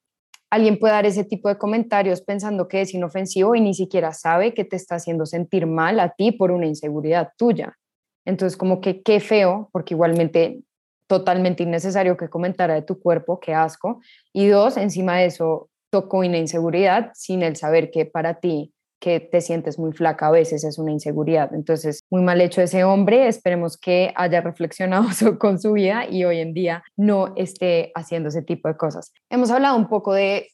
Alguien 0.51 0.79
puede 0.79 0.93
dar 0.93 1.05
ese 1.05 1.23
tipo 1.23 1.47
de 1.49 1.57
comentarios 1.57 2.21
pensando 2.21 2.67
que 2.67 2.81
es 2.81 2.93
inofensivo 2.93 3.55
y 3.55 3.61
ni 3.61 3.73
siquiera 3.73 4.13
sabe 4.13 4.53
que 4.53 4.65
te 4.65 4.75
está 4.75 4.95
haciendo 4.95 5.25
sentir 5.25 5.67
mal 5.67 5.99
a 5.99 6.09
ti 6.09 6.31
por 6.31 6.51
una 6.51 6.65
inseguridad 6.65 7.29
tuya. 7.37 7.77
Entonces, 8.25 8.57
como 8.57 8.81
que 8.81 9.01
qué 9.01 9.19
feo, 9.19 9.69
porque 9.71 9.93
igualmente 9.93 10.61
totalmente 11.07 11.63
innecesario 11.63 12.17
que 12.17 12.29
comentara 12.29 12.75
de 12.75 12.83
tu 12.83 12.99
cuerpo, 12.99 13.39
qué 13.39 13.53
asco. 13.53 14.01
Y 14.33 14.47
dos, 14.47 14.77
encima 14.77 15.17
de 15.17 15.25
eso, 15.25 15.69
tocó 15.91 16.19
una 16.19 16.37
inseguridad 16.37 17.11
sin 17.15 17.41
el 17.41 17.55
saber 17.55 17.89
que 17.89 18.05
para 18.05 18.39
ti 18.39 18.73
que 18.99 19.19
te 19.19 19.41
sientes 19.41 19.79
muy 19.79 19.93
flaca 19.93 20.27
a 20.27 20.31
veces 20.31 20.63
es 20.63 20.77
una 20.77 20.91
inseguridad. 20.91 21.53
Entonces, 21.53 22.01
muy 22.09 22.21
mal 22.21 22.41
hecho 22.41 22.61
ese 22.61 22.83
hombre, 22.83 23.27
esperemos 23.27 23.77
que 23.77 24.13
haya 24.15 24.41
reflexionado 24.41 25.07
con 25.39 25.59
su 25.59 25.73
vida 25.73 26.05
y 26.09 26.25
hoy 26.25 26.39
en 26.39 26.53
día 26.53 26.83
no 26.95 27.33
esté 27.35 27.91
haciendo 27.95 28.29
ese 28.29 28.41
tipo 28.41 28.67
de 28.67 28.77
cosas. 28.77 29.13
Hemos 29.29 29.51
hablado 29.51 29.77
un 29.77 29.87
poco 29.87 30.13
de 30.13 30.47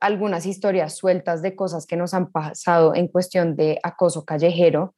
algunas 0.00 0.46
historias 0.46 0.96
sueltas 0.96 1.42
de 1.42 1.56
cosas 1.56 1.86
que 1.86 1.96
nos 1.96 2.14
han 2.14 2.30
pasado 2.30 2.94
en 2.94 3.08
cuestión 3.08 3.56
de 3.56 3.78
acoso 3.82 4.24
callejero, 4.24 4.94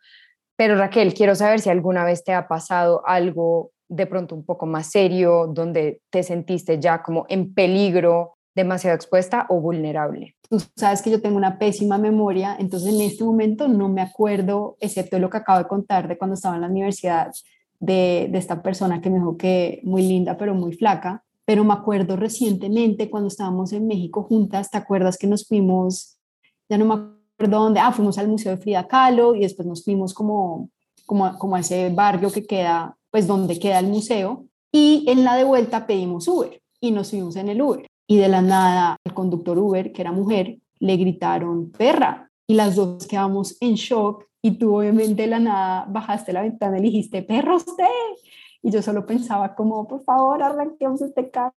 pero 0.57 0.77
Raquel, 0.77 1.15
quiero 1.15 1.35
saber 1.35 1.61
si 1.61 1.71
alguna 1.71 2.05
vez 2.05 2.23
te 2.23 2.35
ha 2.35 2.47
pasado 2.47 3.03
algo 3.07 3.73
de 3.89 4.07
pronto 4.07 4.35
un 4.35 4.45
poco 4.45 4.67
más 4.67 4.91
serio, 4.91 5.47
donde 5.49 6.03
te 6.11 6.23
sentiste 6.23 6.79
ya 6.79 7.03
como 7.03 7.25
en 7.31 7.55
peligro, 7.55 8.37
demasiado 8.55 8.97
expuesta 8.97 9.47
o 9.49 9.61
vulnerable. 9.61 10.37
Tú 10.49 10.61
sabes 10.77 11.03
que 11.03 11.11
yo 11.11 11.21
tengo 11.21 11.37
una 11.37 11.59
pésima 11.59 11.99
memoria, 11.99 12.57
entonces 12.59 12.93
en 12.93 13.01
este 13.01 13.25
momento 13.25 13.69
no 13.69 13.89
me 13.89 14.03
acuerdo, 14.03 14.77
excepto 14.81 15.19
lo 15.19 15.31
que 15.31 15.39
acabo 15.39 15.59
de 15.59 15.69
contar 15.69 16.09
de 16.09 16.19
cuando 16.19 16.35
estaba 16.35 16.57
en 16.57 16.63
la 16.63 16.69
universidad, 16.69 17.33
de, 17.79 18.29
de 18.31 18.39
esta 18.39 18.63
persona 18.63 19.01
que 19.01 19.09
me 19.09 19.19
dijo 19.19 19.37
que 19.37 19.81
muy 19.85 20.03
linda, 20.03 20.37
pero 20.37 20.55
muy 20.55 20.73
flaca. 20.75 21.25
Pero 21.45 21.65
me 21.65 21.73
acuerdo 21.73 22.17
recientemente 22.17 23.11
cuando 23.11 23.29
estábamos 23.29 23.73
en 23.73 23.87
México 23.87 24.23
juntas, 24.23 24.71
¿te 24.71 24.79
acuerdas 24.79 25.17
que 25.17 25.27
nos 25.27 25.47
fuimos? 25.47 26.19
Ya 26.69 26.79
no 26.79 26.85
me 26.85 26.95
acuerdo 26.95 27.65
dónde, 27.65 27.81
ah, 27.81 27.91
fuimos 27.91 28.19
al 28.19 28.29
Museo 28.29 28.55
de 28.55 28.63
Frida 28.63 28.87
Kahlo 28.87 29.35
y 29.35 29.41
después 29.41 29.67
nos 29.67 29.83
fuimos 29.83 30.15
como, 30.15 30.71
como, 31.07 31.37
como 31.39 31.57
a 31.57 31.61
ese 31.61 31.89
barrio 31.91 32.31
que 32.31 32.45
queda, 32.45 32.97
pues 33.11 33.27
donde 33.27 33.59
queda 33.59 33.79
el 33.79 33.87
museo, 33.87 34.45
y 34.71 35.05
en 35.09 35.25
la 35.25 35.35
de 35.35 35.45
vuelta 35.45 35.87
pedimos 35.87 36.29
Uber 36.29 36.61
y 36.81 36.93
nos 36.93 37.09
subimos 37.09 37.37
en 37.37 37.49
el 37.49 37.61
Uber. 37.61 37.90
Y 38.11 38.17
de 38.17 38.29
la 38.29 38.43
nada, 38.43 38.97
el 39.05 39.15
conductor 39.15 39.57
Uber, 39.57 39.93
que 39.93 40.03
era 40.03 40.11
mujer, 40.11 40.59
le 40.81 40.97
gritaron 40.97 41.71
perra 41.71 42.29
y 42.49 42.55
las 42.55 42.75
dos 42.75 43.07
quedamos 43.07 43.57
en 43.61 43.75
shock 43.75 44.27
y 44.43 44.59
tú 44.59 44.77
obviamente 44.77 45.23
de 45.23 45.29
la 45.29 45.39
nada 45.39 45.87
bajaste 45.89 46.33
la 46.33 46.43
ventana 46.43 46.81
y 46.81 46.83
dijiste, 46.83 47.23
perro 47.23 47.55
usted. 47.55 47.85
Y 48.63 48.73
yo 48.73 48.83
solo 48.83 49.07
pensaba 49.07 49.55
como, 49.55 49.87
por 49.87 50.03
favor, 50.03 50.43
arranquemos 50.43 51.01
este 51.03 51.31
carro, 51.31 51.55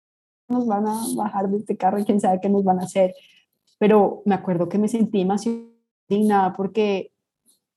nos 0.47 0.67
van 0.67 0.85
a 0.85 1.01
bajar 1.15 1.49
de 1.49 1.57
este 1.57 1.75
carro 1.75 1.97
y 1.97 2.05
quién 2.05 2.21
sabe 2.21 2.39
qué 2.39 2.49
nos 2.49 2.63
van 2.63 2.81
a 2.81 2.83
hacer. 2.83 3.15
Pero 3.79 4.21
me 4.25 4.35
acuerdo 4.35 4.69
que 4.69 4.77
me 4.77 4.87
sentí 4.87 5.17
demasiado 5.17 5.57
indignada 6.07 6.53
porque, 6.53 7.13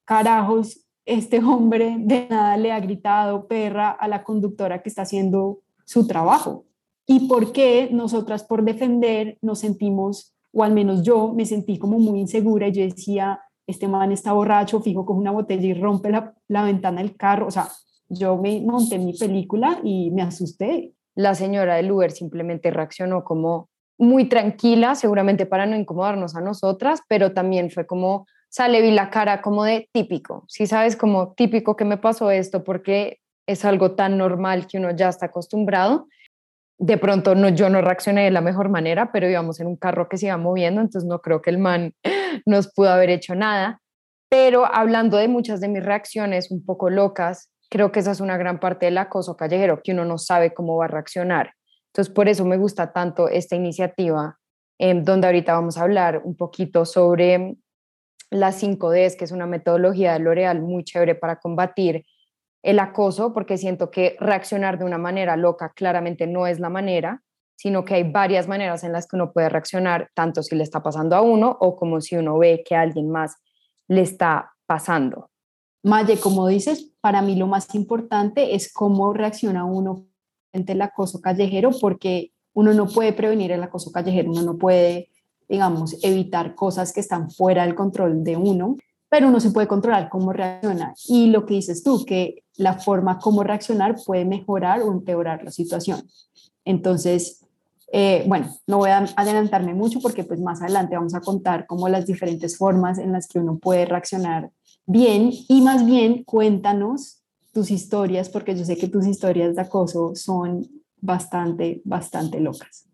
carajos, 0.04 0.84
este 1.06 1.42
hombre 1.42 1.96
de 1.98 2.26
nada 2.28 2.58
le 2.58 2.72
ha 2.72 2.80
gritado 2.80 3.48
perra 3.48 3.88
a 3.88 4.06
la 4.06 4.22
conductora 4.22 4.82
que 4.82 4.90
está 4.90 5.00
haciendo 5.00 5.60
su 5.86 6.06
trabajo. 6.06 6.66
Y 7.06 7.28
por 7.28 7.52
qué 7.52 7.88
nosotras 7.92 8.44
por 8.44 8.64
defender 8.64 9.38
nos 9.42 9.60
sentimos, 9.60 10.34
o 10.52 10.64
al 10.64 10.72
menos 10.72 11.02
yo 11.02 11.32
me 11.32 11.46
sentí 11.46 11.78
como 11.78 11.98
muy 11.98 12.20
insegura 12.20 12.68
y 12.68 12.72
yo 12.72 12.82
decía, 12.82 13.40
este 13.66 13.88
man 13.88 14.12
está 14.12 14.32
borracho, 14.32 14.80
fijo 14.80 15.04
con 15.04 15.18
una 15.18 15.30
botella 15.30 15.66
y 15.66 15.74
rompe 15.74 16.10
la, 16.10 16.34
la 16.48 16.62
ventana 16.62 17.00
del 17.02 17.16
carro, 17.16 17.46
o 17.46 17.50
sea, 17.50 17.68
yo 18.08 18.36
me 18.36 18.60
monté 18.60 18.98
mi 18.98 19.12
película 19.12 19.80
y 19.82 20.10
me 20.12 20.22
asusté. 20.22 20.92
La 21.14 21.34
señora 21.34 21.76
del 21.76 21.90
Uber 21.90 22.12
simplemente 22.12 22.70
reaccionó 22.70 23.24
como 23.24 23.68
muy 23.98 24.28
tranquila, 24.28 24.94
seguramente 24.94 25.46
para 25.46 25.66
no 25.66 25.76
incomodarnos 25.76 26.36
a 26.36 26.40
nosotras, 26.40 27.00
pero 27.08 27.32
también 27.32 27.70
fue 27.70 27.86
como, 27.86 28.26
sale 28.48 28.82
vi 28.82 28.90
la 28.90 29.10
cara 29.10 29.40
como 29.40 29.64
de 29.64 29.88
típico, 29.92 30.44
si 30.48 30.66
sabes, 30.66 30.96
como 30.96 31.32
típico 31.32 31.76
que 31.76 31.84
me 31.84 31.96
pasó 31.96 32.30
esto 32.30 32.62
porque 32.62 33.18
es 33.46 33.64
algo 33.64 33.92
tan 33.92 34.18
normal 34.18 34.66
que 34.66 34.78
uno 34.78 34.90
ya 34.90 35.08
está 35.08 35.26
acostumbrado. 35.26 36.08
De 36.78 36.98
pronto 36.98 37.34
no, 37.34 37.48
yo 37.48 37.70
no 37.70 37.80
reaccioné 37.80 38.24
de 38.24 38.30
la 38.30 38.40
mejor 38.40 38.68
manera, 38.68 39.10
pero 39.12 39.28
íbamos 39.28 39.60
en 39.60 39.66
un 39.66 39.76
carro 39.76 40.08
que 40.08 40.18
se 40.18 40.26
iba 40.26 40.36
moviendo, 40.36 40.80
entonces 40.80 41.08
no 41.08 41.20
creo 41.20 41.40
que 41.40 41.50
el 41.50 41.58
man 41.58 41.94
nos 42.46 42.72
pudo 42.72 42.90
haber 42.90 43.10
hecho 43.10 43.34
nada. 43.34 43.80
Pero 44.28 44.66
hablando 44.66 45.16
de 45.16 45.28
muchas 45.28 45.60
de 45.60 45.68
mis 45.68 45.84
reacciones 45.84 46.50
un 46.50 46.64
poco 46.64 46.90
locas, 46.90 47.50
creo 47.70 47.92
que 47.92 48.00
esa 48.00 48.10
es 48.10 48.20
una 48.20 48.36
gran 48.36 48.60
parte 48.60 48.86
del 48.86 48.98
acoso 48.98 49.36
callejero, 49.36 49.80
que 49.82 49.92
uno 49.92 50.04
no 50.04 50.18
sabe 50.18 50.52
cómo 50.52 50.76
va 50.76 50.86
a 50.86 50.88
reaccionar. 50.88 51.52
Entonces, 51.92 52.12
por 52.12 52.28
eso 52.28 52.44
me 52.44 52.58
gusta 52.58 52.92
tanto 52.92 53.28
esta 53.28 53.56
iniciativa, 53.56 54.38
eh, 54.78 54.94
donde 55.02 55.26
ahorita 55.28 55.54
vamos 55.54 55.78
a 55.78 55.82
hablar 55.82 56.20
un 56.24 56.36
poquito 56.36 56.84
sobre 56.84 57.56
las 58.30 58.62
5Ds, 58.62 59.16
que 59.16 59.24
es 59.24 59.32
una 59.32 59.46
metodología 59.46 60.12
de 60.12 60.18
L'Oreal 60.18 60.60
muy 60.60 60.84
chévere 60.84 61.14
para 61.14 61.36
combatir 61.36 62.04
el 62.66 62.80
acoso, 62.80 63.32
porque 63.32 63.58
siento 63.58 63.92
que 63.92 64.16
reaccionar 64.18 64.76
de 64.76 64.84
una 64.84 64.98
manera 64.98 65.36
loca 65.36 65.72
claramente 65.72 66.26
no 66.26 66.48
es 66.48 66.58
la 66.58 66.68
manera, 66.68 67.22
sino 67.54 67.84
que 67.84 67.94
hay 67.94 68.10
varias 68.10 68.48
maneras 68.48 68.82
en 68.82 68.90
las 68.90 69.06
que 69.06 69.14
uno 69.14 69.32
puede 69.32 69.48
reaccionar, 69.48 70.10
tanto 70.14 70.42
si 70.42 70.56
le 70.56 70.64
está 70.64 70.82
pasando 70.82 71.14
a 71.14 71.22
uno 71.22 71.56
o 71.60 71.76
como 71.76 72.00
si 72.00 72.16
uno 72.16 72.36
ve 72.38 72.64
que 72.66 72.74
a 72.74 72.80
alguien 72.80 73.08
más 73.08 73.36
le 73.86 74.00
está 74.00 74.50
pasando. 74.66 75.30
Maye, 75.84 76.18
como 76.18 76.48
dices, 76.48 76.92
para 77.00 77.22
mí 77.22 77.36
lo 77.36 77.46
más 77.46 77.72
importante 77.76 78.56
es 78.56 78.72
cómo 78.72 79.12
reacciona 79.12 79.64
uno 79.64 80.04
frente 80.50 80.72
al 80.72 80.82
acoso 80.82 81.20
callejero, 81.20 81.70
porque 81.80 82.32
uno 82.52 82.74
no 82.74 82.88
puede 82.88 83.12
prevenir 83.12 83.52
el 83.52 83.62
acoso 83.62 83.92
callejero, 83.92 84.32
uno 84.32 84.42
no 84.42 84.58
puede, 84.58 85.10
digamos, 85.48 86.02
evitar 86.02 86.56
cosas 86.56 86.92
que 86.92 86.98
están 86.98 87.30
fuera 87.30 87.64
del 87.64 87.76
control 87.76 88.24
de 88.24 88.36
uno, 88.36 88.76
pero 89.08 89.28
uno 89.28 89.40
se 89.40 89.50
puede 89.50 89.68
controlar 89.68 90.08
cómo 90.08 90.32
reacciona. 90.32 90.94
Y 91.08 91.28
lo 91.28 91.46
que 91.46 91.54
dices 91.54 91.82
tú, 91.82 92.04
que 92.04 92.42
la 92.56 92.74
forma 92.74 93.18
como 93.18 93.42
reaccionar 93.42 93.96
puede 94.04 94.24
mejorar 94.24 94.82
o 94.82 94.90
empeorar 94.90 95.44
la 95.44 95.50
situación. 95.50 96.02
Entonces, 96.64 97.46
eh, 97.92 98.24
bueno, 98.26 98.52
no 98.66 98.78
voy 98.78 98.90
a 98.90 99.06
adelantarme 99.16 99.74
mucho 99.74 100.00
porque 100.00 100.24
pues 100.24 100.40
más 100.40 100.60
adelante 100.60 100.96
vamos 100.96 101.14
a 101.14 101.20
contar 101.20 101.66
como 101.66 101.88
las 101.88 102.06
diferentes 102.06 102.56
formas 102.56 102.98
en 102.98 103.12
las 103.12 103.28
que 103.28 103.38
uno 103.38 103.58
puede 103.58 103.84
reaccionar 103.84 104.50
bien 104.86 105.30
y 105.48 105.60
más 105.60 105.86
bien 105.86 106.24
cuéntanos 106.24 107.22
tus 107.52 107.70
historias 107.70 108.28
porque 108.28 108.56
yo 108.56 108.64
sé 108.64 108.76
que 108.76 108.88
tus 108.88 109.06
historias 109.06 109.54
de 109.54 109.62
acoso 109.62 110.14
son 110.14 110.66
bastante, 111.00 111.80
bastante 111.84 112.40
locas. 112.40 112.85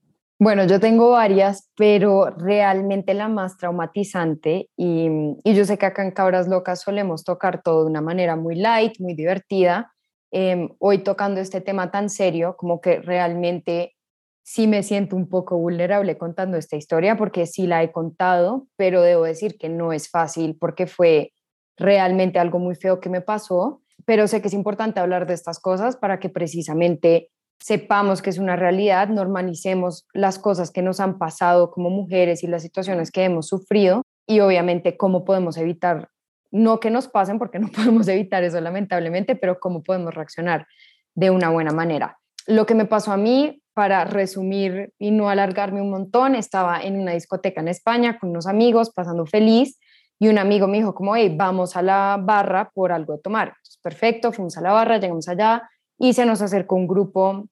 Bueno, 0.45 0.65
yo 0.65 0.81
tengo 0.81 1.11
varias, 1.11 1.71
pero 1.77 2.31
realmente 2.31 3.15
la 3.15 3.29
más 3.29 3.57
traumatizante, 3.59 4.69
y, 4.77 5.09
y, 5.45 5.55
yo 5.55 5.65
sé 5.65 5.79
que 5.79 5.87
acá 5.87 6.03
en 6.03 6.11
Cabras 6.11 6.49
Locas 6.49 6.81
solemos 6.81 7.23
tocar 7.23 7.63
todo 7.63 7.85
de 7.85 7.91
una 7.91 8.01
manera 8.01 8.35
muy 8.35 8.57
light, 8.57 8.99
muy 8.99 9.15
divertida. 9.15 9.93
Em, 10.33 10.71
hoy 10.81 11.05
tocando 11.05 11.41
este 11.41 11.61
tema 11.61 11.93
tan 11.93 12.11
serio, 12.11 12.57
como 12.57 12.81
que 12.81 13.01
realmente 13.01 13.95
sí 14.43 14.67
me 14.67 14.83
siento 14.83 15.15
un 15.15 15.29
poco 15.29 15.57
vulnerable 15.59 16.19
contando 16.19 16.57
esta 16.57 16.75
historia, 16.75 17.17
porque 17.17 17.47
sí 17.47 17.69
la 17.69 17.85
he 17.85 17.93
contado, 17.93 18.67
pero 18.75 19.01
debo 19.01 19.23
decir 19.23 19.57
que 19.57 19.69
no 19.69 19.93
es 19.93 20.11
fácil 20.11 20.57
porque 20.59 20.89
fue 20.89 21.33
realmente 21.77 22.41
algo 22.41 22.59
muy 22.59 22.75
feo 22.75 22.99
que 22.99 23.11
me 23.11 23.21
pasó, 23.21 23.81
pero 24.05 24.27
sé 24.27 24.43
que 24.43 24.49
es 24.49 24.55
importante 24.55 24.99
hablar 24.99 25.29
de 25.29 25.35
estas 25.35 25.61
cosas 25.61 25.97
para 25.97 26.19
que 26.19 26.31
precisamente 26.31 27.31
sepamos 27.63 28.23
que 28.23 28.31
es 28.31 28.39
una 28.39 28.57
realidad, 28.57 29.09
normalicemos 29.09 30.07
las 30.13 30.39
cosas 30.39 30.71
que 30.71 30.83
nos 30.83 30.99
han 30.99 31.19
pasado 31.19 31.71
como 31.71 31.91
mujeres 31.91 32.43
y 32.43 32.49
las 32.49 32.63
situaciones 32.63 33.11
que 33.11 33.25
hemos 33.25 33.47
sufrido 33.47 34.03
y 34.27 34.41
obviamente 34.41 34.97
cómo 34.97 35.25
podemos 35.25 35.57
evitar, 35.57 36.09
no 36.51 36.81
que 36.81 36.91
nos 36.91 37.09
pasen 37.09 37.39
porque 37.39 37.61
no 37.61 37.69
podemos 37.75 38.09
evitar 38.09 38.43
eso 38.43 38.61
lamentablemente, 38.61 39.37
pero 39.37 39.61
cómo 39.61 39.83
podemos 39.83 40.13
reaccionar 40.13 40.67
de 41.15 41.31
una 41.31 41.51
buena 41.51 41.71
manera. 41.73 42.19
Lo 42.47 42.67
que 42.67 42.75
me 42.75 42.85
pasó 42.85 43.13
a 43.13 43.17
mí, 43.17 43.63
para 43.75 44.05
resumir 44.05 44.93
y 44.99 45.13
no 45.13 45.31
alargarme 45.31 45.81
un 45.81 45.91
montón, 45.91 46.35
estaba 46.35 46.83
en 46.83 47.01
una 47.01 47.13
discoteca 47.13 47.61
en 47.61 47.69
España 47.69 48.19
con 48.19 48.31
unos 48.31 48.47
amigos, 48.47 48.91
pasando 48.91 49.25
feliz, 49.25 49.79
y 50.19 50.29
un 50.29 50.39
amigo 50.39 50.69
me 50.69 50.79
dijo 50.79 50.95
como, 50.95 51.17
hey, 51.17 51.35
vamos 51.37 51.77
a 51.77 51.83
la 51.83 52.19
barra 52.21 52.71
por 52.75 52.93
algo 52.93 53.15
de 53.15 53.21
tomar. 53.21 53.55
Perfecto, 53.83 54.33
fuimos 54.33 54.57
a 54.59 54.61
la 54.61 54.73
barra, 54.73 54.99
llegamos 54.99 55.29
allá 55.29 55.63
y 55.99 56.13
se 56.13 56.27
nos 56.27 56.43
acercó 56.43 56.75
un 56.75 56.87
grupo 56.87 57.47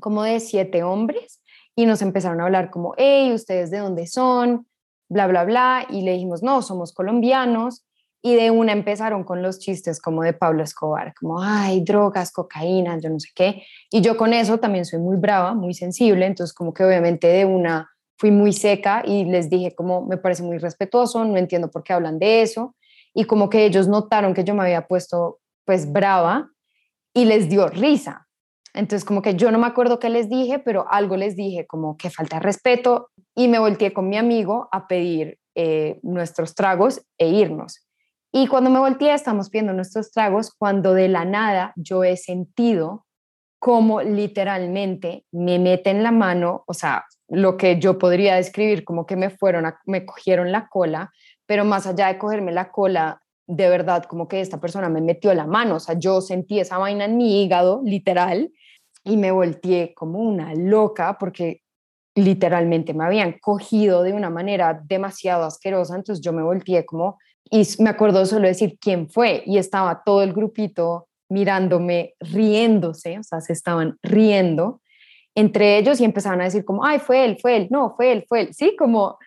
como 0.00 0.22
de 0.22 0.40
siete 0.40 0.82
hombres 0.82 1.42
y 1.74 1.86
nos 1.86 2.02
empezaron 2.02 2.40
a 2.40 2.44
hablar 2.44 2.70
como, 2.70 2.94
hey, 2.96 3.32
¿ustedes 3.32 3.70
de 3.70 3.78
dónde 3.78 4.06
son? 4.06 4.66
Bla, 5.08 5.26
bla, 5.26 5.44
bla. 5.44 5.86
Y 5.88 6.02
le 6.02 6.12
dijimos, 6.12 6.42
no, 6.42 6.62
somos 6.62 6.92
colombianos. 6.92 7.84
Y 8.24 8.36
de 8.36 8.50
una 8.52 8.72
empezaron 8.72 9.24
con 9.24 9.42
los 9.42 9.58
chistes 9.58 10.00
como 10.00 10.22
de 10.22 10.32
Pablo 10.32 10.62
Escobar, 10.62 11.12
como, 11.18 11.42
ay, 11.42 11.80
drogas, 11.80 12.30
cocaína, 12.30 12.96
yo 12.98 13.10
no 13.10 13.18
sé 13.18 13.30
qué. 13.34 13.64
Y 13.90 14.00
yo 14.00 14.16
con 14.16 14.32
eso 14.32 14.58
también 14.58 14.84
soy 14.84 15.00
muy 15.00 15.16
brava, 15.16 15.54
muy 15.54 15.74
sensible, 15.74 16.26
entonces 16.26 16.54
como 16.54 16.72
que 16.72 16.84
obviamente 16.84 17.26
de 17.26 17.44
una 17.44 17.90
fui 18.16 18.30
muy 18.30 18.52
seca 18.52 19.02
y 19.04 19.24
les 19.24 19.50
dije 19.50 19.74
como 19.74 20.06
me 20.06 20.16
parece 20.16 20.44
muy 20.44 20.58
respetuoso, 20.58 21.24
no 21.24 21.36
entiendo 21.36 21.68
por 21.72 21.82
qué 21.82 21.92
hablan 21.92 22.20
de 22.20 22.42
eso 22.42 22.76
y 23.12 23.24
como 23.24 23.50
que 23.50 23.66
ellos 23.66 23.88
notaron 23.88 24.34
que 24.34 24.44
yo 24.44 24.54
me 24.54 24.62
había 24.62 24.86
puesto 24.86 25.40
pues 25.64 25.90
brava 25.90 26.48
y 27.12 27.24
les 27.24 27.48
dio 27.48 27.66
risa. 27.66 28.28
Entonces 28.74 29.04
como 29.04 29.22
que 29.22 29.34
yo 29.34 29.50
no 29.50 29.58
me 29.58 29.66
acuerdo 29.66 29.98
qué 29.98 30.08
les 30.08 30.28
dije, 30.28 30.58
pero 30.58 30.86
algo 30.90 31.16
les 31.16 31.36
dije 31.36 31.66
como 31.66 31.96
que 31.96 32.10
falta 32.10 32.38
respeto 32.38 33.10
y 33.34 33.48
me 33.48 33.58
volteé 33.58 33.92
con 33.92 34.08
mi 34.08 34.16
amigo 34.16 34.68
a 34.72 34.86
pedir 34.86 35.38
eh, 35.54 36.00
nuestros 36.02 36.54
tragos 36.54 37.02
e 37.18 37.28
irnos. 37.28 37.86
Y 38.32 38.46
cuando 38.46 38.70
me 38.70 38.78
volteé, 38.78 39.12
estamos 39.12 39.50
pidiendo 39.50 39.74
nuestros 39.74 40.10
tragos, 40.10 40.54
cuando 40.56 40.94
de 40.94 41.08
la 41.08 41.26
nada 41.26 41.74
yo 41.76 42.02
he 42.02 42.16
sentido 42.16 43.04
como 43.58 44.00
literalmente 44.02 45.24
me 45.30 45.58
meten 45.58 46.02
la 46.02 46.10
mano, 46.10 46.64
o 46.66 46.74
sea, 46.74 47.04
lo 47.28 47.56
que 47.56 47.78
yo 47.78 47.96
podría 47.98 48.34
describir 48.34 48.84
como 48.84 49.06
que 49.06 49.14
me 49.14 49.30
fueron, 49.30 49.72
me 49.84 50.04
cogieron 50.04 50.50
la 50.50 50.66
cola, 50.68 51.12
pero 51.46 51.64
más 51.64 51.86
allá 51.86 52.08
de 52.08 52.18
cogerme 52.18 52.50
la 52.50 52.72
cola, 52.72 53.22
de 53.46 53.68
verdad, 53.68 54.04
como 54.04 54.26
que 54.26 54.40
esta 54.40 54.58
persona 54.58 54.88
me 54.88 55.00
metió 55.00 55.32
la 55.34 55.46
mano, 55.46 55.76
o 55.76 55.80
sea, 55.80 55.96
yo 55.96 56.20
sentí 56.20 56.58
esa 56.58 56.78
vaina 56.78 57.04
en 57.04 57.16
mi 57.16 57.42
hígado, 57.42 57.82
literal, 57.84 58.50
y 59.04 59.16
me 59.16 59.30
volteé 59.30 59.94
como 59.94 60.20
una 60.20 60.54
loca 60.54 61.16
porque 61.18 61.62
literalmente 62.14 62.94
me 62.94 63.04
habían 63.04 63.38
cogido 63.40 64.02
de 64.02 64.12
una 64.12 64.30
manera 64.30 64.80
demasiado 64.84 65.44
asquerosa, 65.44 65.96
entonces 65.96 66.24
yo 66.24 66.32
me 66.32 66.42
volteé 66.42 66.84
como, 66.84 67.18
y 67.50 67.66
me 67.78 67.90
acuerdo 67.90 68.24
solo 68.26 68.48
decir 68.48 68.78
quién 68.80 69.08
fue, 69.08 69.42
y 69.46 69.58
estaba 69.58 70.02
todo 70.04 70.22
el 70.22 70.32
grupito 70.32 71.08
mirándome, 71.30 72.14
riéndose, 72.20 73.18
o 73.18 73.22
sea, 73.22 73.40
se 73.40 73.54
estaban 73.54 73.98
riendo, 74.02 74.82
entre 75.34 75.78
ellos 75.78 76.00
y 76.00 76.04
empezaban 76.04 76.42
a 76.42 76.44
decir 76.44 76.64
como, 76.64 76.84
ay, 76.84 76.98
fue 76.98 77.24
él, 77.24 77.38
fue 77.40 77.56
él, 77.56 77.68
no, 77.70 77.94
fue 77.96 78.12
él, 78.12 78.24
fue 78.28 78.42
él, 78.42 78.54
sí, 78.54 78.76
como, 78.76 79.18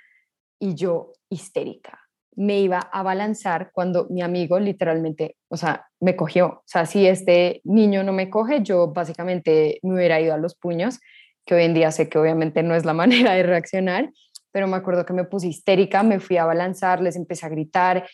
y 0.60 0.76
yo 0.76 1.14
histérica, 1.30 2.00
me 2.36 2.60
iba 2.60 2.80
a 2.80 3.04
balanzar 3.04 3.72
cuando 3.74 4.08
mi 4.10 4.22
amigo 4.22 4.60
literalmente, 4.60 5.38
o 5.48 5.58
sea, 5.58 5.88
me 6.00 6.16
cogió, 6.16 6.48
o 6.48 6.64
sea, 6.66 6.86
si 6.86 7.08
este 7.08 7.62
niño 7.64 8.04
no 8.04 8.14
me 8.14 8.30
coge, 8.30 8.62
yo 8.62 8.92
básicamente 8.92 9.80
me 9.84 9.96
hubiera 9.96 10.20
ido 10.20 10.34
a 10.34 10.38
los 10.38 10.56
puños, 10.56 11.00
que 11.46 11.56
hoy 11.56 11.64
en 11.64 11.74
día 11.74 11.92
sé 11.92 12.10
que 12.10 12.18
obviamente 12.18 12.64
no 12.64 12.76
es 12.76 12.86
la 12.86 12.94
manera 13.02 13.34
de 13.34 13.44
reaccionar, 13.44 14.12
pero 14.52 14.68
me 14.68 14.78
acuerdo 14.78 15.06
que 15.06 15.14
me 15.14 15.26
puse 15.26 15.48
histérica, 15.48 16.04
me 16.04 16.20
fui 16.20 16.38
a 16.38 16.46
balanzar, 16.46 17.02
les 17.02 17.16
empecé 17.16 17.46
a 17.46 17.50
gritar, 17.50 18.08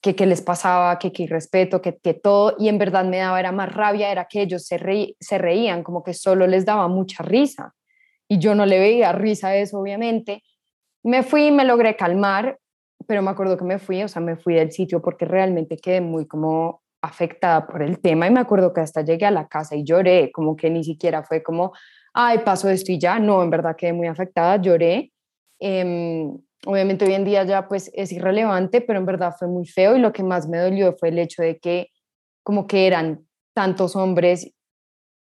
que 0.00 0.14
qué 0.14 0.26
les 0.26 0.42
pasaba, 0.42 0.98
que 0.98 1.12
qué 1.12 1.22
irrespeto, 1.22 1.80
que, 1.80 1.96
que 1.96 2.12
todo, 2.12 2.56
y 2.58 2.68
en 2.68 2.78
verdad 2.78 3.04
me 3.04 3.18
daba 3.18 3.40
era 3.40 3.52
más 3.52 3.72
rabia, 3.72 4.10
era 4.10 4.26
que 4.26 4.42
ellos 4.42 4.66
se, 4.66 4.78
se 5.18 5.38
reían, 5.38 5.82
como 5.82 6.02
que 6.02 6.12
solo 6.12 6.46
les 6.46 6.66
daba 6.66 6.88
mucha 6.88 7.22
risa, 7.22 7.74
y 8.28 8.38
yo 8.38 8.54
no 8.54 8.66
le 8.66 8.78
veía 8.78 9.12
risa 9.12 9.48
a 9.48 9.56
eso, 9.56 9.78
obviamente. 9.78 10.42
Me 11.02 11.22
fui, 11.22 11.50
me 11.50 11.64
logré 11.64 11.96
calmar, 11.96 12.58
pero 13.06 13.22
me 13.22 13.30
acuerdo 13.30 13.56
que 13.56 13.64
me 13.64 13.78
fui, 13.78 14.02
o 14.02 14.08
sea, 14.08 14.22
me 14.22 14.36
fui 14.36 14.54
del 14.54 14.72
sitio 14.72 15.00
porque 15.02 15.24
realmente 15.24 15.76
quedé 15.76 16.00
muy 16.00 16.26
como 16.26 16.82
afectada 17.02 17.66
por 17.66 17.82
el 17.82 18.00
tema 18.00 18.26
y 18.26 18.30
me 18.30 18.40
acuerdo 18.40 18.72
que 18.72 18.80
hasta 18.80 19.02
llegué 19.02 19.26
a 19.26 19.30
la 19.30 19.46
casa 19.48 19.76
y 19.76 19.84
lloré, 19.84 20.32
como 20.32 20.56
que 20.56 20.70
ni 20.70 20.84
siquiera 20.84 21.22
fue 21.22 21.42
como, 21.42 21.72
ay, 22.14 22.38
pasó 22.44 22.68
esto 22.70 22.92
y 22.92 22.98
ya, 22.98 23.18
no, 23.18 23.42
en 23.42 23.50
verdad 23.50 23.76
quedé 23.76 23.92
muy 23.92 24.06
afectada, 24.06 24.56
lloré. 24.56 25.12
Eh, 25.60 26.26
obviamente 26.66 27.04
hoy 27.04 27.14
en 27.14 27.24
día 27.24 27.44
ya 27.44 27.68
pues 27.68 27.90
es 27.94 28.12
irrelevante, 28.12 28.80
pero 28.80 28.98
en 28.98 29.06
verdad 29.06 29.34
fue 29.38 29.48
muy 29.48 29.66
feo 29.66 29.96
y 29.96 30.00
lo 30.00 30.12
que 30.12 30.22
más 30.22 30.48
me 30.48 30.58
dolió 30.58 30.94
fue 30.94 31.10
el 31.10 31.18
hecho 31.18 31.42
de 31.42 31.58
que 31.58 31.88
como 32.42 32.66
que 32.66 32.86
eran 32.86 33.26
tantos 33.54 33.96
hombres 33.96 34.52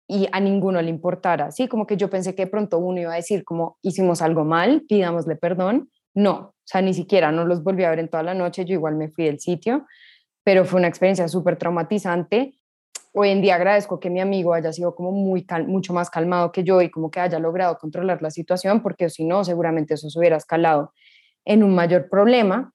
y 0.08 0.28
a 0.32 0.40
ninguno 0.40 0.82
le 0.82 0.90
importara, 0.90 1.50
¿sí? 1.52 1.68
Como 1.68 1.86
que 1.86 1.96
yo 1.96 2.10
pensé 2.10 2.34
que 2.34 2.46
pronto 2.46 2.78
uno 2.78 3.00
iba 3.00 3.12
a 3.12 3.16
decir 3.16 3.44
como 3.44 3.78
hicimos 3.82 4.20
algo 4.20 4.44
mal, 4.44 4.82
pidámosle 4.88 5.36
perdón. 5.36 5.90
No, 6.14 6.51
o 6.62 6.66
sea, 6.66 6.80
ni 6.80 6.94
siquiera 6.94 7.32
no 7.32 7.44
los 7.44 7.62
volví 7.62 7.82
a 7.84 7.90
ver 7.90 7.98
en 7.98 8.08
toda 8.08 8.22
la 8.22 8.34
noche, 8.34 8.64
yo 8.64 8.74
igual 8.74 8.94
me 8.94 9.08
fui 9.08 9.24
del 9.24 9.40
sitio, 9.40 9.86
pero 10.44 10.64
fue 10.64 10.78
una 10.78 10.88
experiencia 10.88 11.26
súper 11.28 11.56
traumatizante. 11.56 12.54
Hoy 13.12 13.30
en 13.30 13.42
día 13.42 13.56
agradezco 13.56 13.98
que 13.98 14.10
mi 14.10 14.20
amigo 14.20 14.54
haya 14.54 14.72
sido 14.72 14.94
como 14.94 15.10
muy 15.12 15.44
mucho 15.66 15.92
más 15.92 16.08
calmado 16.08 16.52
que 16.52 16.64
yo 16.64 16.80
y 16.80 16.90
como 16.90 17.10
que 17.10 17.20
haya 17.20 17.38
logrado 17.38 17.78
controlar 17.78 18.22
la 18.22 18.30
situación, 18.30 18.80
porque 18.80 19.10
si 19.10 19.24
no, 19.24 19.44
seguramente 19.44 19.94
eso 19.94 20.08
se 20.08 20.18
hubiera 20.18 20.36
escalado 20.36 20.92
en 21.44 21.62
un 21.62 21.74
mayor 21.74 22.08
problema. 22.08 22.72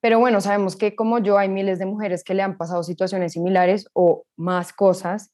Pero 0.00 0.20
bueno, 0.20 0.40
sabemos 0.40 0.76
que 0.76 0.94
como 0.94 1.18
yo 1.18 1.36
hay 1.36 1.48
miles 1.48 1.78
de 1.78 1.86
mujeres 1.86 2.22
que 2.22 2.34
le 2.34 2.42
han 2.42 2.56
pasado 2.56 2.82
situaciones 2.84 3.32
similares 3.32 3.88
o 3.92 4.24
más 4.36 4.72
cosas 4.72 5.32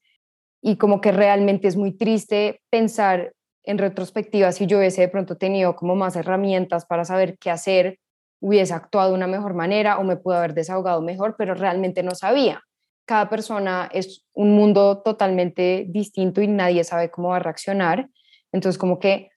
y 0.63 0.77
como 0.77 1.01
que 1.01 1.13
realmente 1.13 1.69
es 1.69 1.77
muy 1.77 1.93
triste 1.93 2.63
pensar 2.71 3.35
en 3.65 3.79
retrospectiva 3.79 4.53
si 4.53 4.67
yo 4.67 4.79
hubiese 4.79 5.03
de 5.03 5.09
pronto 5.09 5.37
tenido 5.37 5.77
como 5.77 5.95
más 5.95 6.17
herramientas 6.17 6.85
para 6.87 7.05
saber 7.05 7.39
qué 7.39 7.51
hacer, 7.51 7.99
hubiese 8.41 8.75
actuado 8.75 9.11
de 9.11 9.15
una 9.15 9.27
mejor 9.27 9.55
manera 9.55 9.99
o 9.99 10.05
me 10.05 10.17
pudo 10.17 10.37
haber 10.37 10.55
desahogado 10.55 11.01
mejor, 11.01 11.37
pero 11.39 11.55
realmente 11.55 12.03
no 12.03 12.15
sabía. 12.15 12.63
Cada 13.07 13.29
persona 13.29 13.89
es 13.93 14.25
un 14.33 14.55
mundo 14.57 15.03
totalmente 15.03 15.87
distinto 15.89 16.43
y 16.43 16.49
nadie 16.49 16.83
sabe 16.85 17.11
cómo 17.11 17.29
va 17.29 17.37
a 17.37 17.41
reaccionar. 17.41 18.09
Entonces, 18.53 18.79
como 18.79 18.99
que 18.99 19.31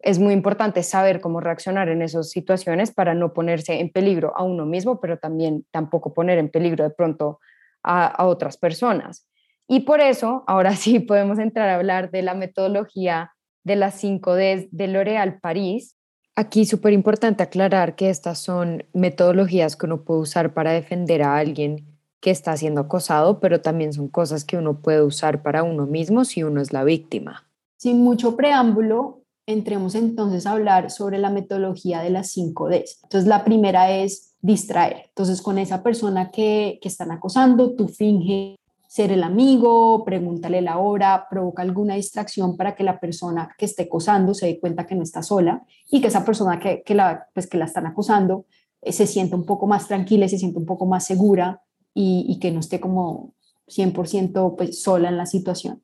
es 0.00 0.18
muy 0.18 0.32
importante 0.32 0.82
saber 0.82 1.20
cómo 1.20 1.40
reaccionar 1.40 1.88
en 1.88 2.02
esas 2.02 2.30
situaciones 2.30 2.92
para 2.92 3.14
no 3.14 3.32
ponerse 3.32 3.80
en 3.80 3.90
peligro 3.90 4.32
a 4.36 4.42
uno 4.42 4.64
mismo, 4.64 5.00
pero 5.00 5.18
también 5.18 5.64
tampoco 5.70 6.14
poner 6.14 6.38
en 6.38 6.48
peligro 6.48 6.84
de 6.84 6.90
pronto 6.90 7.40
a 7.82 8.24
otras 8.26 8.56
personas. 8.56 9.26
Y 9.68 9.80
por 9.80 10.00
eso, 10.00 10.44
ahora 10.46 10.72
sí 10.76 11.00
podemos 11.00 11.38
entrar 11.38 11.68
a 11.68 11.76
hablar 11.76 12.10
de 12.10 12.22
la 12.22 12.34
metodología 12.34 13.32
de 13.64 13.76
las 13.76 13.94
5 13.94 14.34
D 14.34 14.68
de 14.70 14.88
L'Oréal 14.88 15.38
París. 15.40 15.96
Aquí 16.34 16.64
súper 16.64 16.92
importante 16.92 17.42
aclarar 17.42 17.94
que 17.94 18.08
estas 18.08 18.38
son 18.38 18.84
metodologías 18.94 19.76
que 19.76 19.86
uno 19.86 20.02
puede 20.02 20.20
usar 20.20 20.54
para 20.54 20.72
defender 20.72 21.22
a 21.22 21.36
alguien 21.36 21.86
que 22.20 22.30
está 22.30 22.56
siendo 22.56 22.80
acosado, 22.80 23.40
pero 23.40 23.60
también 23.60 23.92
son 23.92 24.08
cosas 24.08 24.44
que 24.44 24.56
uno 24.56 24.80
puede 24.80 25.02
usar 25.02 25.42
para 25.42 25.64
uno 25.64 25.86
mismo 25.86 26.24
si 26.24 26.42
uno 26.42 26.60
es 26.60 26.72
la 26.72 26.84
víctima. 26.84 27.44
Sin 27.76 28.02
mucho 28.02 28.36
preámbulo, 28.36 29.22
entremos 29.46 29.94
entonces 29.96 30.46
a 30.46 30.52
hablar 30.52 30.90
sobre 30.90 31.18
la 31.18 31.30
metodología 31.30 32.00
de 32.00 32.10
las 32.10 32.30
5 32.30 32.68
D. 32.68 32.84
Entonces, 33.02 33.28
la 33.28 33.44
primera 33.44 33.90
es 33.90 34.34
distraer. 34.40 35.06
Entonces, 35.08 35.42
con 35.42 35.58
esa 35.58 35.82
persona 35.82 36.30
que, 36.30 36.78
que 36.80 36.88
están 36.88 37.10
acosando, 37.10 37.74
tú 37.74 37.88
finge 37.88 38.56
ser 38.92 39.10
el 39.10 39.22
amigo, 39.22 40.04
pregúntale 40.04 40.60
la 40.60 40.76
hora, 40.76 41.26
provoca 41.30 41.62
alguna 41.62 41.94
distracción 41.94 42.58
para 42.58 42.74
que 42.74 42.84
la 42.84 43.00
persona 43.00 43.48
que 43.56 43.64
esté 43.64 43.84
acosando 43.84 44.34
se 44.34 44.44
dé 44.44 44.60
cuenta 44.60 44.86
que 44.86 44.94
no 44.94 45.02
está 45.02 45.22
sola 45.22 45.62
y 45.90 46.02
que 46.02 46.08
esa 46.08 46.26
persona 46.26 46.60
que, 46.60 46.94
la, 46.94 47.26
pues, 47.32 47.46
que 47.46 47.56
la 47.56 47.64
están 47.64 47.86
acosando 47.86 48.44
eh, 48.82 48.92
se 48.92 49.06
sienta 49.06 49.34
un 49.34 49.46
poco 49.46 49.66
más 49.66 49.88
tranquila, 49.88 50.28
se 50.28 50.36
sienta 50.36 50.58
un 50.58 50.66
poco 50.66 50.84
más 50.84 51.06
segura 51.06 51.62
y, 51.94 52.38
que 52.38 52.50
no 52.50 52.60
esté 52.60 52.80
como 52.80 53.32
100% 53.66 54.56
pues, 54.58 54.82
sola 54.82 55.08
en 55.08 55.16
la 55.16 55.24
situación. 55.24 55.82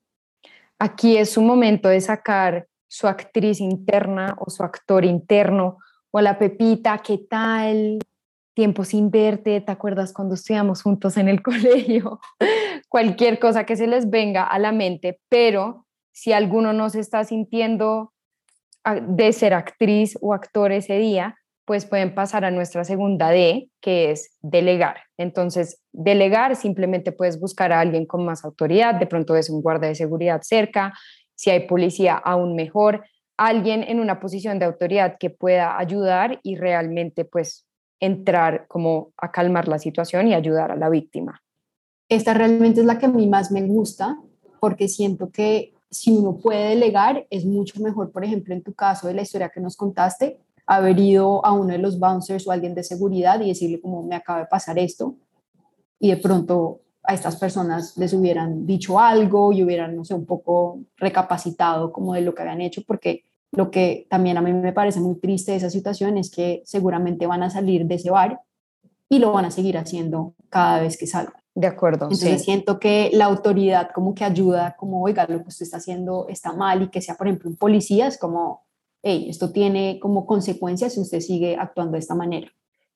Aquí 0.79 1.17
es 1.17 1.31
su 1.31 1.41
momento 1.41 1.89
de 1.89 2.03
sacar 2.03 2.69
su 2.89 3.09
actriz 3.09 3.63
interna 3.63 4.37
o 4.39 4.51
su 4.51 4.63
actor 4.63 5.07
interno 5.07 5.79
o 6.11 6.21
la 6.21 6.39
Pepita, 6.39 6.99
¿qué 6.99 7.17
tal? 7.17 8.01
Tiempo 8.59 8.83
sin 8.83 9.13
verte, 9.13 9.61
¿te 9.61 9.71
acuerdas 9.71 10.13
cuando 10.13 10.35
estudiamos 10.35 10.83
juntos 10.83 11.17
en 11.17 11.29
el 11.29 11.43
colegio? 11.45 12.19
Cualquier 12.89 13.39
cosa 13.39 13.65
que 13.65 13.77
se 13.77 13.87
les 13.87 14.11
venga 14.11 14.43
a 14.43 14.59
la 14.59 14.73
mente, 14.73 15.21
pero 15.29 15.87
si 16.11 16.33
alguno 16.33 16.73
no 16.73 16.91
se 16.91 16.99
está 16.99 17.23
sintiendo 17.23 18.13
ah, 18.83 18.97
de 18.97 19.33
ser 19.33 19.55
actriz 19.55 20.19
o 20.21 20.35
actor 20.35 20.73
ese 20.73 20.99
día, 20.99 21.37
pues 21.67 21.87
pueden 21.87 22.17
pasar 22.17 22.45
a 22.45 22.51
nuestra 22.51 22.83
segunda 22.83 23.31
D, 23.31 23.71
que 23.81 24.11
es 24.11 24.37
delegar. 24.41 25.03
Entonces, 25.19 25.81
delegar 25.93 26.57
simplemente 26.57 27.13
puedes 27.13 27.39
buscar 27.39 27.73
a 27.73 27.79
alguien 27.79 28.07
con 28.07 28.25
más 28.25 28.45
autoridad, 28.45 28.97
de 28.97 29.07
pronto 29.07 29.37
es 29.37 29.51
un 29.51 29.63
guardia 29.63 29.91
de 29.91 29.95
seguridad 29.95 30.41
cerca, 30.43 30.95
si 31.37 31.51
hay 31.51 31.69
policía 31.69 32.17
aún 32.17 32.57
mejor, 32.57 33.05
alguien 33.37 33.85
en 33.85 34.01
una 34.01 34.19
posición 34.19 34.59
de 34.59 34.65
autoridad 34.65 35.17
que 35.21 35.31
pueda 35.31 35.79
ayudar 35.79 36.41
y 36.43 36.57
realmente 36.57 37.25
pues 37.25 37.68
entrar 38.01 38.67
como 38.69 39.13
a 39.17 39.31
calmar 39.31 39.69
la 39.69 39.79
situación 39.79 40.29
y 40.29 40.35
ayudar 40.35 40.71
a 40.71 40.77
la 40.77 40.89
víctima. 40.89 41.43
Esta 42.09 42.35
realmente 42.35 42.81
es 42.81 42.87
la 42.87 42.99
que 42.99 43.07
a 43.07 43.11
mí 43.11 43.27
más 43.27 43.51
me 43.51 43.63
gusta 43.63 44.19
porque 44.61 44.89
siento 44.89 45.31
que 45.31 45.75
si 45.91 46.11
uno 46.11 46.37
puede 46.37 46.71
delegar 46.71 47.27
es 47.31 47.45
mucho 47.45 47.81
mejor, 47.81 48.11
por 48.11 48.25
ejemplo, 48.25 48.55
en 48.55 48.63
tu 48.63 48.75
caso 48.75 49.09
de 49.09 49.15
la 49.15 49.23
historia 49.23 49.51
que 49.51 49.61
nos 49.61 49.77
contaste, 49.77 50.39
haber 50.67 50.99
ido 50.99 51.45
a 51.45 51.53
uno 51.53 51.73
de 51.73 51.79
los 51.79 51.99
bouncers 51.99 52.47
o 52.47 52.53
alguien 52.53 52.75
de 52.75 52.85
seguridad 52.85 53.41
y 53.41 53.49
decirle 53.49 53.81
como 53.81 54.03
me 54.03 54.17
acaba 54.17 54.41
de 54.41 54.47
pasar 54.47 54.79
esto 54.79 55.17
y 55.99 56.11
de 56.11 56.19
pronto 56.19 56.83
a 57.03 57.15
estas 57.15 57.37
personas 57.37 57.97
les 57.97 58.13
hubieran 58.13 58.67
dicho 58.67 59.01
algo 59.01 59.53
y 59.53 59.63
hubieran, 59.63 59.97
no 59.97 60.05
sé, 60.05 60.15
un 60.15 60.27
poco 60.27 60.81
recapacitado 60.99 61.91
como 61.91 62.13
de 62.13 62.21
lo 62.21 62.35
que 62.35 62.43
habían 62.43 62.61
hecho, 62.61 62.83
porque 62.87 63.25
lo 63.53 63.71
que 63.71 64.07
también 64.11 64.37
a 64.37 64.43
mí 64.43 64.53
me 64.53 64.73
parece 64.73 65.01
muy 65.01 65.17
triste 65.17 65.53
de 65.53 65.59
esa 65.59 65.71
situación 65.71 66.19
es 66.19 66.31
que 66.31 66.63
seguramente 66.65 67.27
van 67.27 67.43
a 67.43 67.51
salir 67.51 67.87
de 67.87 67.95
ese 67.95 68.11
bar 68.11 68.41
y 69.09 69.19
lo 69.19 69.33
van 69.33 69.47
a 69.47 69.51
seguir 69.51 69.79
haciendo 69.79 70.35
cada 70.51 70.81
vez 70.81 70.99
que 70.99 71.07
salgan. 71.07 71.41
De 71.55 71.67
acuerdo. 71.67 72.05
Entonces 72.05 72.45
siento 72.45 72.79
que 72.79 73.11
la 73.13 73.25
autoridad 73.25 73.91
como 73.93 74.15
que 74.15 74.25
ayuda, 74.25 74.77
como, 74.79 75.03
oiga, 75.03 75.27
lo 75.29 75.43
que 75.43 75.49
usted 75.49 75.65
está 75.65 75.79
haciendo 75.79 76.27
está 76.29 76.53
mal 76.53 76.83
y 76.83 76.89
que 76.89 77.01
sea, 77.01 77.17
por 77.17 77.27
ejemplo, 77.27 77.51
un 77.51 77.57
policía, 77.57 78.07
es 78.07 78.17
como, 78.17 78.65
hey, 79.03 79.27
esto 79.29 79.51
tiene 79.51 79.99
como 80.01 80.25
consecuencias 80.25 80.95
si 80.95 81.01
usted 81.01 81.21
sigue 81.21 81.57
actuando 81.59 81.93
de 81.93 81.99
esta 81.99 82.15
manera. 82.15 82.49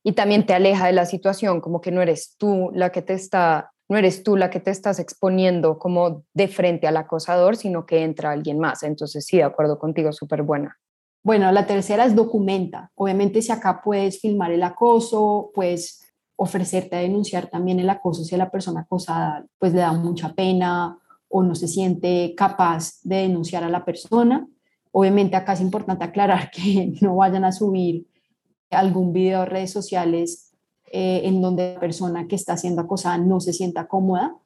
Y 0.05 0.12
también 0.12 0.47
te 0.47 0.55
aleja 0.55 0.87
de 0.87 0.93
la 0.93 1.07
situación, 1.07 1.61
como 1.61 1.81
que 1.81 1.91
no 1.91 2.03
eres 2.03 2.37
tú 2.37 2.71
la 2.73 2.93
que 2.93 3.03
te 3.03 3.15
está 3.15 3.71
no 3.92 3.98
eres 3.98 4.22
tú 4.22 4.38
la 4.38 4.48
que 4.48 4.59
te 4.59 4.70
estás 4.70 4.98
exponiendo 4.98 5.78
como 5.78 6.24
de 6.33 6.48
frente 6.48 6.87
al 6.87 6.96
acosador, 6.96 7.57
sino 7.57 7.85
que 7.85 8.02
entra 8.02 8.31
alguien 8.31 8.59
más. 8.59 8.83
Entonces, 8.85 9.26
sí, 9.26 9.37
de 9.37 9.42
acuerdo 9.42 9.78
contigo, 9.78 10.14
súper 10.14 10.42
buena. 10.42 10.78
Bueno, 11.22 11.52
la 11.52 11.66
tercera 11.66 12.07
es 12.07 12.16
documenta. 12.16 12.90
Obviamente, 12.94 13.42
si 13.42 13.52
acá 13.52 13.83
puedes 13.85 14.18
filmar 14.18 14.50
el 14.50 14.62
acoso, 14.62 15.50
puedes 15.55 16.11
ofrecerte 16.37 16.96
a 16.96 17.00
denunciar 17.00 17.48
también 17.48 17.81
el 17.81 17.90
acoso 17.90 18.24
si 18.24 18.35
a 18.35 18.38
la 18.38 18.50
persona 18.50 18.81
acosada 18.81 19.44
pues 19.59 19.74
le 19.74 19.81
da 19.81 19.92
mucha 19.92 20.33
pena 20.33 20.98
o 21.28 21.42
no 21.42 21.55
se 21.55 21.68
siente 21.68 22.35
capaz 22.35 22.94
de 23.02 23.16
denunciar 23.16 23.62
a 23.62 23.68
la 23.68 23.85
persona. 23.85 24.48
Obviamente 24.90 25.37
acá 25.37 25.52
es 25.52 25.61
importante 25.61 26.02
aclarar 26.02 26.50
que 26.55 26.94
no 27.02 27.16
vayan 27.16 27.44
a 27.44 27.52
subir 27.52 28.07
algún 28.70 29.12
video 29.12 29.42
a 29.42 29.44
redes 29.44 29.70
sociales 29.70 30.52
eh, 30.94 31.22
en 31.24 31.40
donde 31.40 31.72
la 31.72 31.81
persona 31.81 32.28
que 32.28 32.37
está 32.37 32.57
siendo 32.59 32.83
acosada 32.83 33.16
no 33.16 33.40
se 33.40 33.55
sienta 33.55 33.88
cómoda, 33.88 34.37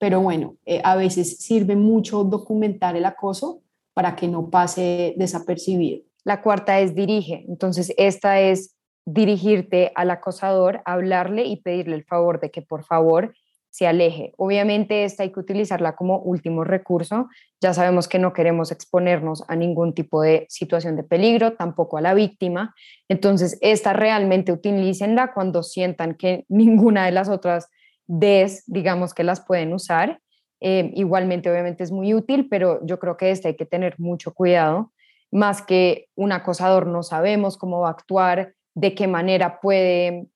pero 0.00 0.20
bueno, 0.20 0.56
eh, 0.66 0.80
a 0.82 0.96
veces 0.96 1.38
sirve 1.38 1.76
mucho 1.76 2.24
documentar 2.24 2.96
el 2.96 3.04
acoso 3.04 3.62
para 3.94 4.16
que 4.16 4.26
no 4.26 4.50
pase 4.50 5.14
desapercibido. 5.16 6.02
La 6.24 6.42
cuarta 6.42 6.80
es 6.80 6.96
dirige, 6.96 7.44
entonces 7.48 7.94
esta 7.96 8.40
es 8.40 8.74
dirigirte 9.06 9.92
al 9.94 10.10
acosador, 10.10 10.82
hablarle 10.84 11.44
y 11.44 11.62
pedirle 11.62 11.94
el 11.94 12.04
favor 12.04 12.40
de 12.40 12.50
que 12.50 12.60
por 12.60 12.84
favor 12.84 13.32
se 13.74 13.88
aleje. 13.88 14.32
Obviamente 14.36 15.02
esta 15.02 15.24
hay 15.24 15.32
que 15.32 15.40
utilizarla 15.40 15.96
como 15.96 16.20
último 16.20 16.62
recurso. 16.62 17.28
Ya 17.60 17.74
sabemos 17.74 18.06
que 18.06 18.20
no 18.20 18.32
queremos 18.32 18.70
exponernos 18.70 19.42
a 19.48 19.56
ningún 19.56 19.94
tipo 19.94 20.22
de 20.22 20.46
situación 20.48 20.94
de 20.94 21.02
peligro, 21.02 21.54
tampoco 21.54 21.98
a 21.98 22.00
la 22.00 22.14
víctima. 22.14 22.72
Entonces, 23.08 23.58
esta 23.62 23.92
realmente 23.92 24.52
utilícenla 24.52 25.34
cuando 25.34 25.64
sientan 25.64 26.14
que 26.14 26.44
ninguna 26.48 27.04
de 27.06 27.10
las 27.10 27.28
otras 27.28 27.68
Ds, 28.06 28.62
digamos 28.68 29.12
que 29.12 29.24
las 29.24 29.44
pueden 29.44 29.72
usar. 29.72 30.20
Eh, 30.60 30.92
igualmente, 30.94 31.50
obviamente 31.50 31.82
es 31.82 31.90
muy 31.90 32.14
útil, 32.14 32.46
pero 32.48 32.78
yo 32.86 33.00
creo 33.00 33.16
que 33.16 33.32
esta 33.32 33.48
hay 33.48 33.56
que 33.56 33.66
tener 33.66 33.98
mucho 33.98 34.32
cuidado. 34.34 34.92
Más 35.32 35.62
que 35.62 36.06
un 36.14 36.30
acosador, 36.30 36.86
no 36.86 37.02
sabemos 37.02 37.56
cómo 37.56 37.80
va 37.80 37.88
a 37.88 37.90
actuar, 37.90 38.54
de 38.76 38.94
qué 38.94 39.08
manera 39.08 39.58
puede 39.58 40.28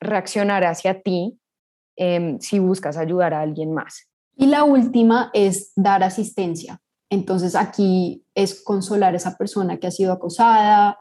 reaccionar 0.00 0.64
hacia 0.64 1.02
ti 1.02 1.39
Em, 1.96 2.38
si 2.40 2.58
buscas 2.58 2.96
ayudar 2.96 3.34
a 3.34 3.42
alguien 3.42 3.74
más. 3.74 4.08
Y 4.36 4.46
la 4.46 4.64
última 4.64 5.30
es 5.34 5.72
dar 5.76 6.02
asistencia. 6.02 6.80
Entonces 7.10 7.54
aquí 7.54 8.24
es 8.34 8.62
consolar 8.62 9.12
a 9.12 9.16
esa 9.16 9.36
persona 9.36 9.78
que 9.78 9.86
ha 9.86 9.90
sido 9.90 10.12
acosada, 10.12 10.96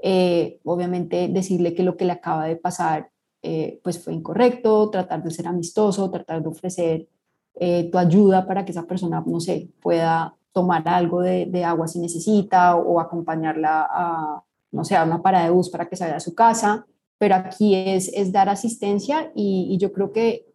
eh, 0.00 0.60
obviamente 0.64 1.28
decirle 1.28 1.74
que 1.74 1.82
lo 1.82 1.96
que 1.96 2.04
le 2.04 2.12
acaba 2.12 2.46
de 2.46 2.56
pasar 2.56 3.10
eh, 3.42 3.80
pues 3.82 4.02
fue 4.02 4.12
incorrecto, 4.12 4.90
tratar 4.90 5.22
de 5.22 5.30
ser 5.30 5.48
amistoso, 5.48 6.10
tratar 6.10 6.42
de 6.42 6.48
ofrecer 6.48 7.08
eh, 7.56 7.88
tu 7.90 7.98
ayuda 7.98 8.46
para 8.46 8.64
que 8.64 8.72
esa 8.72 8.86
persona, 8.86 9.24
no 9.26 9.40
sé, 9.40 9.70
pueda 9.80 10.36
tomar 10.52 10.86
algo 10.88 11.20
de, 11.20 11.46
de, 11.46 11.64
agua 11.64 11.88
si 11.88 11.98
necesita 11.98 12.76
o 12.76 13.00
acompañarla 13.00 13.88
a, 13.90 14.42
no 14.70 14.84
sé, 14.84 14.96
a 14.96 15.04
una 15.04 15.20
parada 15.20 15.46
de 15.46 15.50
bus 15.50 15.68
para 15.68 15.88
que 15.88 15.96
salga 15.96 16.16
a 16.16 16.20
su 16.20 16.34
casa 16.34 16.86
pero 17.18 17.36
aquí 17.36 17.74
es, 17.74 18.08
es 18.12 18.32
dar 18.32 18.48
asistencia 18.48 19.30
y, 19.34 19.76
yo 19.78 19.92
creo 19.92 20.12
que 20.12 20.46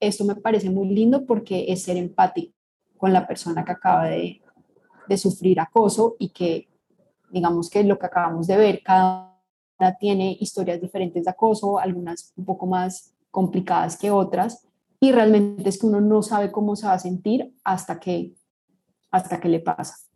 esto 0.00 0.24
me 0.24 0.36
parece 0.36 0.70
muy 0.70 0.88
lindo 0.88 1.26
porque 1.26 1.66
es 1.68 1.82
ser 1.82 1.96
empático. 1.96 2.54
con 2.96 3.12
la 3.12 3.26
persona 3.26 3.64
que 3.64 3.72
acaba 3.72 4.06
de, 4.06 4.42
de 5.08 5.16
sufrir 5.16 5.60
acoso 5.60 6.16
y 6.18 6.30
que 6.30 6.68
digamos 7.30 7.70
que 7.70 7.84
lo 7.84 7.98
que 7.98 8.06
acabamos 8.06 8.46
de 8.46 8.56
ver, 8.56 8.82
cada 8.82 9.38
una 9.78 9.96
tiene 9.96 10.36
historias 10.40 10.80
diferentes 10.80 11.24
de 11.24 11.30
acoso, 11.30 11.78
algunas 11.78 12.32
un 12.36 12.44
poco 12.44 12.66
más 12.66 13.14
complicadas 13.30 13.96
que 13.96 14.10
otras, 14.10 14.66
y 15.00 15.12
realmente 15.12 15.68
es 15.68 15.78
que 15.78 15.86
uno 15.86 16.00
no 16.00 16.22
sabe 16.22 16.50
cómo 16.50 16.74
se 16.74 16.86
va 16.86 16.94
a 16.94 16.98
sentir 16.98 17.54
hasta 17.62 18.00
que, 18.00 18.34
hasta 19.10 19.38
que 19.38 19.48
le 19.48 19.60
pasa. 19.60 20.07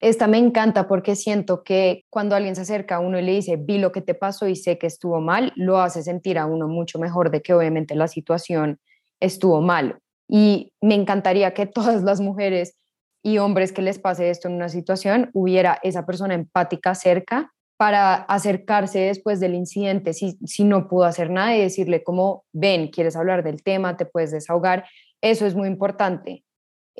Esta 0.00 0.28
me 0.28 0.38
encanta 0.38 0.86
porque 0.86 1.16
siento 1.16 1.64
que 1.64 2.04
cuando 2.08 2.36
alguien 2.36 2.54
se 2.54 2.62
acerca 2.62 2.96
a 2.96 3.00
uno 3.00 3.18
y 3.18 3.22
le 3.22 3.32
dice, 3.32 3.56
vi 3.56 3.78
lo 3.78 3.90
que 3.90 4.00
te 4.00 4.14
pasó 4.14 4.46
y 4.46 4.54
sé 4.54 4.78
que 4.78 4.86
estuvo 4.86 5.20
mal, 5.20 5.52
lo 5.56 5.80
hace 5.80 6.02
sentir 6.02 6.38
a 6.38 6.46
uno 6.46 6.68
mucho 6.68 7.00
mejor 7.00 7.30
de 7.32 7.42
que 7.42 7.52
obviamente 7.52 7.96
la 7.96 8.06
situación 8.06 8.78
estuvo 9.18 9.60
mal. 9.60 9.98
Y 10.28 10.72
me 10.80 10.94
encantaría 10.94 11.52
que 11.52 11.66
todas 11.66 12.02
las 12.02 12.20
mujeres 12.20 12.76
y 13.24 13.38
hombres 13.38 13.72
que 13.72 13.82
les 13.82 13.98
pase 13.98 14.30
esto 14.30 14.46
en 14.46 14.54
una 14.54 14.68
situación, 14.68 15.30
hubiera 15.34 15.80
esa 15.82 16.06
persona 16.06 16.34
empática 16.34 16.94
cerca 16.94 17.52
para 17.76 18.14
acercarse 18.14 19.00
después 19.00 19.40
del 19.40 19.54
incidente, 19.54 20.12
si, 20.12 20.38
si 20.44 20.64
no 20.64 20.88
pudo 20.88 21.04
hacer 21.04 21.30
nada 21.30 21.56
y 21.56 21.60
decirle 21.60 22.02
como, 22.02 22.44
ven, 22.52 22.88
quieres 22.88 23.16
hablar 23.16 23.42
del 23.42 23.62
tema, 23.62 23.96
te 23.96 24.06
puedes 24.06 24.30
desahogar. 24.30 24.84
Eso 25.20 25.46
es 25.46 25.54
muy 25.54 25.68
importante. 25.68 26.44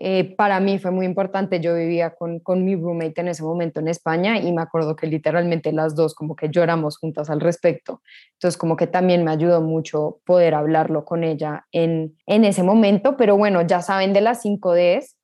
Eh, 0.00 0.36
para 0.36 0.60
mí 0.60 0.78
fue 0.78 0.92
muy 0.92 1.04
importante, 1.06 1.58
yo 1.58 1.74
vivía 1.74 2.14
con, 2.14 2.38
con 2.38 2.64
mi 2.64 2.76
roommate 2.76 3.20
en 3.20 3.28
ese 3.28 3.42
momento 3.42 3.80
en 3.80 3.88
España 3.88 4.38
y 4.38 4.52
me 4.52 4.62
acuerdo 4.62 4.94
que 4.94 5.08
literalmente 5.08 5.72
las 5.72 5.96
dos 5.96 6.14
como 6.14 6.36
que 6.36 6.50
lloramos 6.50 6.98
juntas 6.98 7.30
al 7.30 7.40
respecto. 7.40 8.00
Entonces 8.34 8.56
como 8.56 8.76
que 8.76 8.86
también 8.86 9.24
me 9.24 9.32
ayudó 9.32 9.60
mucho 9.60 10.20
poder 10.24 10.54
hablarlo 10.54 11.04
con 11.04 11.24
ella 11.24 11.66
en, 11.72 12.16
en 12.26 12.44
ese 12.44 12.62
momento, 12.62 13.16
pero 13.16 13.36
bueno, 13.36 13.62
ya 13.62 13.82
saben 13.82 14.12
de 14.12 14.20
las 14.20 14.40
5 14.42 14.72
Ds, 14.72 15.16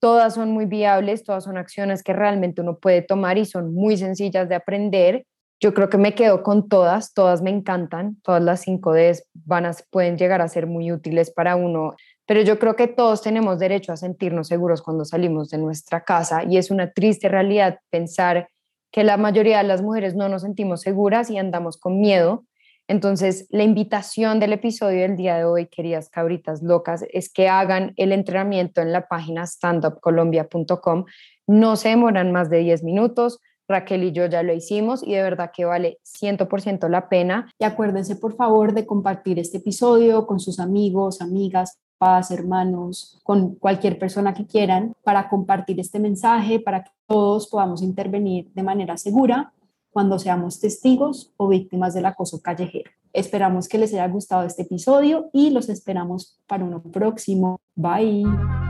todas 0.00 0.34
son 0.34 0.52
muy 0.52 0.64
viables, 0.64 1.22
todas 1.22 1.44
son 1.44 1.58
acciones 1.58 2.02
que 2.02 2.14
realmente 2.14 2.62
uno 2.62 2.78
puede 2.78 3.02
tomar 3.02 3.36
y 3.36 3.44
son 3.44 3.74
muy 3.74 3.98
sencillas 3.98 4.48
de 4.48 4.54
aprender. 4.54 5.26
Yo 5.60 5.74
creo 5.74 5.90
que 5.90 5.98
me 5.98 6.14
quedo 6.14 6.42
con 6.42 6.68
todas, 6.68 7.12
todas 7.12 7.42
me 7.42 7.50
encantan, 7.50 8.16
todas 8.22 8.42
las 8.42 8.60
5 8.60 8.94
Ds 8.94 9.28
van 9.32 9.66
a, 9.66 9.72
pueden 9.90 10.16
llegar 10.16 10.40
a 10.40 10.48
ser 10.48 10.66
muy 10.66 10.92
útiles 10.92 11.30
para 11.30 11.56
uno, 11.56 11.94
pero 12.26 12.42
yo 12.42 12.58
creo 12.58 12.76
que 12.76 12.88
todos 12.88 13.22
tenemos 13.22 13.58
derecho 13.58 13.92
a 13.92 13.96
sentirnos 13.96 14.48
seguros 14.48 14.82
cuando 14.82 15.04
salimos 15.04 15.50
de 15.50 15.58
nuestra 15.58 16.04
casa 16.04 16.44
y 16.44 16.56
es 16.56 16.70
una 16.70 16.92
triste 16.92 17.28
realidad 17.28 17.80
pensar 17.90 18.48
que 18.90 19.04
la 19.04 19.16
mayoría 19.16 19.58
de 19.58 19.64
las 19.64 19.82
mujeres 19.82 20.14
no 20.14 20.28
nos 20.28 20.42
sentimos 20.42 20.80
seguras 20.80 21.30
y 21.30 21.38
andamos 21.38 21.76
con 21.76 22.00
miedo 22.00 22.44
entonces, 22.86 23.46
la 23.48 23.62
invitación 23.62 24.40
del 24.40 24.52
episodio 24.52 25.00
del 25.00 25.16
día 25.16 25.36
de 25.36 25.44
hoy, 25.44 25.66
queridas 25.66 26.10
cabritas 26.10 26.62
locas, 26.62 27.04
es 27.12 27.32
que 27.32 27.48
hagan 27.48 27.94
el 27.96 28.12
entrenamiento 28.12 28.82
en 28.82 28.92
la 28.92 29.08
página 29.08 29.46
standupcolombia.com. 29.46 31.06
No 31.46 31.76
se 31.76 31.88
demoran 31.88 32.30
más 32.30 32.50
de 32.50 32.58
10 32.58 32.82
minutos. 32.84 33.40
Raquel 33.66 34.04
y 34.04 34.12
yo 34.12 34.26
ya 34.26 34.42
lo 34.42 34.52
hicimos 34.52 35.02
y 35.02 35.14
de 35.14 35.22
verdad 35.22 35.50
que 35.50 35.64
vale 35.64 35.98
100% 36.04 36.86
la 36.90 37.08
pena. 37.08 37.50
Y 37.58 37.64
acuérdense 37.64 38.16
por 38.16 38.36
favor 38.36 38.74
de 38.74 38.84
compartir 38.84 39.38
este 39.38 39.56
episodio 39.56 40.26
con 40.26 40.38
sus 40.38 40.60
amigos, 40.60 41.22
amigas, 41.22 41.78
papás, 42.04 42.30
hermanos, 42.30 43.18
con 43.22 43.54
cualquier 43.54 43.98
persona 43.98 44.34
que 44.34 44.46
quieran 44.46 44.94
para 45.02 45.28
compartir 45.28 45.80
este 45.80 45.98
mensaje, 45.98 46.60
para 46.60 46.84
que 46.84 46.90
todos 47.06 47.46
podamos 47.48 47.82
intervenir 47.82 48.50
de 48.52 48.62
manera 48.62 48.96
segura 48.98 49.52
cuando 49.90 50.18
seamos 50.18 50.60
testigos 50.60 51.32
o 51.36 51.48
víctimas 51.48 51.94
del 51.94 52.06
acoso 52.06 52.42
callejero. 52.42 52.90
Esperamos 53.12 53.68
que 53.68 53.78
les 53.78 53.92
haya 53.94 54.08
gustado 54.08 54.44
este 54.44 54.62
episodio 54.62 55.30
y 55.32 55.50
los 55.50 55.68
esperamos 55.68 56.38
para 56.46 56.64
uno 56.64 56.82
próximo. 56.82 57.58
Bye. 57.74 58.63